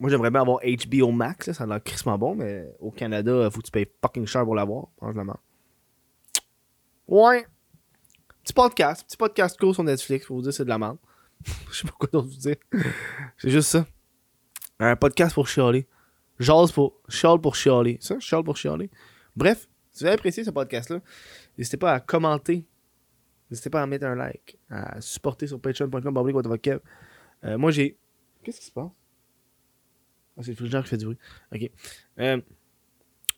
Moi, 0.02 0.10
j'aimerais 0.10 0.32
bien 0.32 0.42
avoir 0.42 0.62
HBO 0.64 1.12
Max, 1.12 1.52
ça 1.52 1.64
a 1.64 1.68
l'air 1.68 1.84
crissement 1.84 2.18
bon, 2.18 2.34
mais 2.34 2.76
au 2.80 2.90
Canada, 2.90 3.48
faut 3.52 3.60
que 3.60 3.68
tu 3.68 3.72
payes 3.72 3.86
fucking 4.02 4.26
cher 4.26 4.44
pour 4.44 4.56
l'avoir, 4.56 4.88
franchement. 4.98 5.40
Ouais. 7.08 7.46
Petit 8.44 8.52
podcast, 8.52 9.06
petit 9.06 9.16
podcast 9.16 9.60
court 9.60 9.76
sur 9.76 9.84
Netflix, 9.84 10.26
pour 10.26 10.38
vous 10.38 10.42
dire 10.42 10.52
c'est 10.52 10.64
de 10.64 10.70
la 10.70 10.80
merde. 10.80 10.98
Je 11.70 11.78
sais 11.78 11.88
pas 11.88 11.94
quoi 12.00 12.10
d'autre 12.12 12.30
vous 12.30 12.36
dire. 12.36 12.56
c'est 13.38 13.52
juste 13.52 13.70
ça. 13.70 13.86
Un 14.80 14.96
podcast 14.96 15.36
pour 15.36 15.48
chialer. 15.48 15.88
Jase 16.40 16.72
pour. 16.72 17.00
Chiale 17.08 17.40
pour 17.40 17.56
chialer. 17.56 18.00
Ça, 18.02 18.20
chiale 18.20 18.44
pour 18.44 18.58
chialer. 18.58 18.90
Bref, 19.36 19.70
si 19.92 20.00
vous 20.00 20.06
avez 20.08 20.16
apprécié 20.16 20.44
ce 20.44 20.50
podcast-là, 20.50 21.00
n'hésitez 21.60 21.78
pas 21.78 21.94
à 21.94 22.00
commenter. 22.00 22.66
N'hésitez 23.52 23.70
pas 23.70 23.84
à 23.84 23.86
mettre 23.86 24.08
un 24.08 24.16
like. 24.16 24.58
À 24.68 25.00
supporter 25.00 25.46
sur 25.46 25.62
patreon.com. 25.62 26.80
Euh, 27.44 27.58
moi, 27.60 27.70
j'ai. 27.70 28.00
Qu'est-ce 28.44 28.62
qui 28.62 28.66
se 28.66 28.72
passe? 28.72 28.90
Ah, 30.38 30.42
c'est 30.44 30.60
le 30.60 30.66
genre 30.68 30.84
qui 30.84 30.90
fait 30.90 30.98
du 30.98 31.06
bruit. 31.06 31.18
Ok. 31.54 31.70
Euh, 32.20 32.42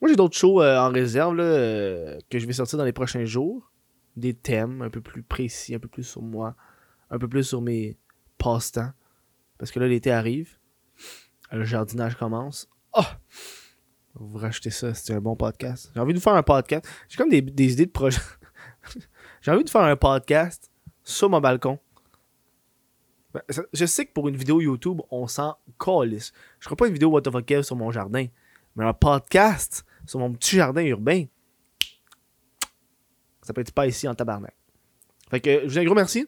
moi, 0.01 0.09
j'ai 0.09 0.15
d'autres 0.15 0.37
shows 0.37 0.61
euh, 0.61 0.77
en 0.77 0.89
réserve 0.89 1.35
là, 1.35 1.43
euh, 1.43 2.19
que 2.29 2.39
je 2.39 2.45
vais 2.45 2.53
sortir 2.53 2.77
dans 2.77 2.85
les 2.85 2.93
prochains 2.93 3.25
jours. 3.25 3.71
Des 4.15 4.33
thèmes 4.33 4.81
un 4.81 4.89
peu 4.89 5.01
plus 5.01 5.23
précis, 5.23 5.73
un 5.73 5.79
peu 5.79 5.87
plus 5.87 6.03
sur 6.03 6.21
moi, 6.21 6.55
un 7.09 7.17
peu 7.17 7.27
plus 7.27 7.43
sur 7.43 7.61
mes 7.61 7.97
passe-temps. 8.37 8.91
Parce 9.57 9.71
que 9.71 9.79
là, 9.79 9.87
l'été 9.87 10.11
arrive. 10.11 10.57
Le 11.51 11.63
jardinage 11.63 12.15
commence. 12.15 12.67
Oh! 12.93 13.01
Vous 14.15 14.37
rachetez 14.37 14.69
ça, 14.69 14.93
c'est 14.93 15.13
un 15.13 15.21
bon 15.21 15.35
podcast. 15.35 15.91
J'ai 15.93 15.99
envie 15.99 16.13
de 16.13 16.19
faire 16.19 16.33
un 16.33 16.43
podcast. 16.43 16.85
J'ai 17.09 17.17
comme 17.17 17.29
des, 17.29 17.41
des 17.41 17.73
idées 17.73 17.87
de 17.87 17.91
projet. 17.91 18.19
j'ai 19.41 19.51
envie 19.51 19.63
de 19.63 19.69
faire 19.69 19.81
un 19.81 19.95
podcast 19.95 20.69
sur 21.03 21.29
mon 21.29 21.39
balcon 21.39 21.79
je 23.73 23.85
sais 23.85 24.05
que 24.05 24.13
pour 24.13 24.27
une 24.27 24.35
vidéo 24.35 24.61
YouTube, 24.61 25.01
on 25.09 25.27
s'en 25.27 25.57
calisse. 25.79 26.33
Je 26.59 26.65
ferai 26.65 26.75
pas 26.75 26.87
une 26.87 26.93
vidéo 26.93 27.09
What 27.09 27.23
sur 27.63 27.75
mon 27.75 27.91
jardin. 27.91 28.27
Mais 28.75 28.85
un 28.85 28.93
podcast 28.93 29.85
sur 30.05 30.19
mon 30.19 30.31
petit 30.33 30.55
jardin 30.55 30.83
urbain, 30.83 31.25
ça 33.41 33.53
peut 33.53 33.61
être 33.61 33.71
pas 33.71 33.87
ici 33.87 34.07
en 34.07 34.15
tabarnak. 34.15 34.55
Fait 35.29 35.39
que 35.39 35.61
je 35.61 35.65
vous 35.65 35.71
dis 35.71 35.79
un 35.79 35.85
gros 35.85 35.95
merci. 35.95 36.27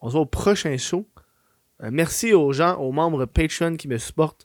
On 0.00 0.08
se 0.08 0.12
voit 0.12 0.22
au 0.22 0.26
prochain 0.26 0.76
show. 0.76 1.06
Euh, 1.82 1.90
merci 1.92 2.32
aux 2.34 2.52
gens, 2.52 2.78
aux 2.78 2.92
membres 2.92 3.26
Patreon 3.26 3.76
qui 3.76 3.88
me 3.88 3.98
supportent. 3.98 4.44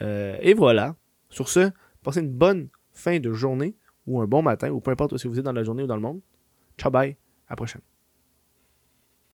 Euh, 0.00 0.36
et 0.40 0.54
voilà. 0.54 0.94
Sur 1.28 1.48
ce, 1.48 1.70
passez 2.02 2.20
une 2.20 2.32
bonne 2.32 2.68
fin 2.92 3.18
de 3.18 3.32
journée 3.32 3.76
ou 4.06 4.20
un 4.20 4.26
bon 4.26 4.42
matin 4.42 4.70
ou 4.70 4.80
peu 4.80 4.90
importe 4.90 5.16
si 5.16 5.26
vous 5.26 5.38
êtes 5.38 5.44
dans 5.44 5.52
la 5.52 5.64
journée 5.64 5.82
ou 5.82 5.86
dans 5.86 5.96
le 5.96 6.02
monde. 6.02 6.20
Ciao 6.78 6.90
bye. 6.90 7.16
À 7.48 7.52
la 7.52 7.56
prochaine. 7.56 7.93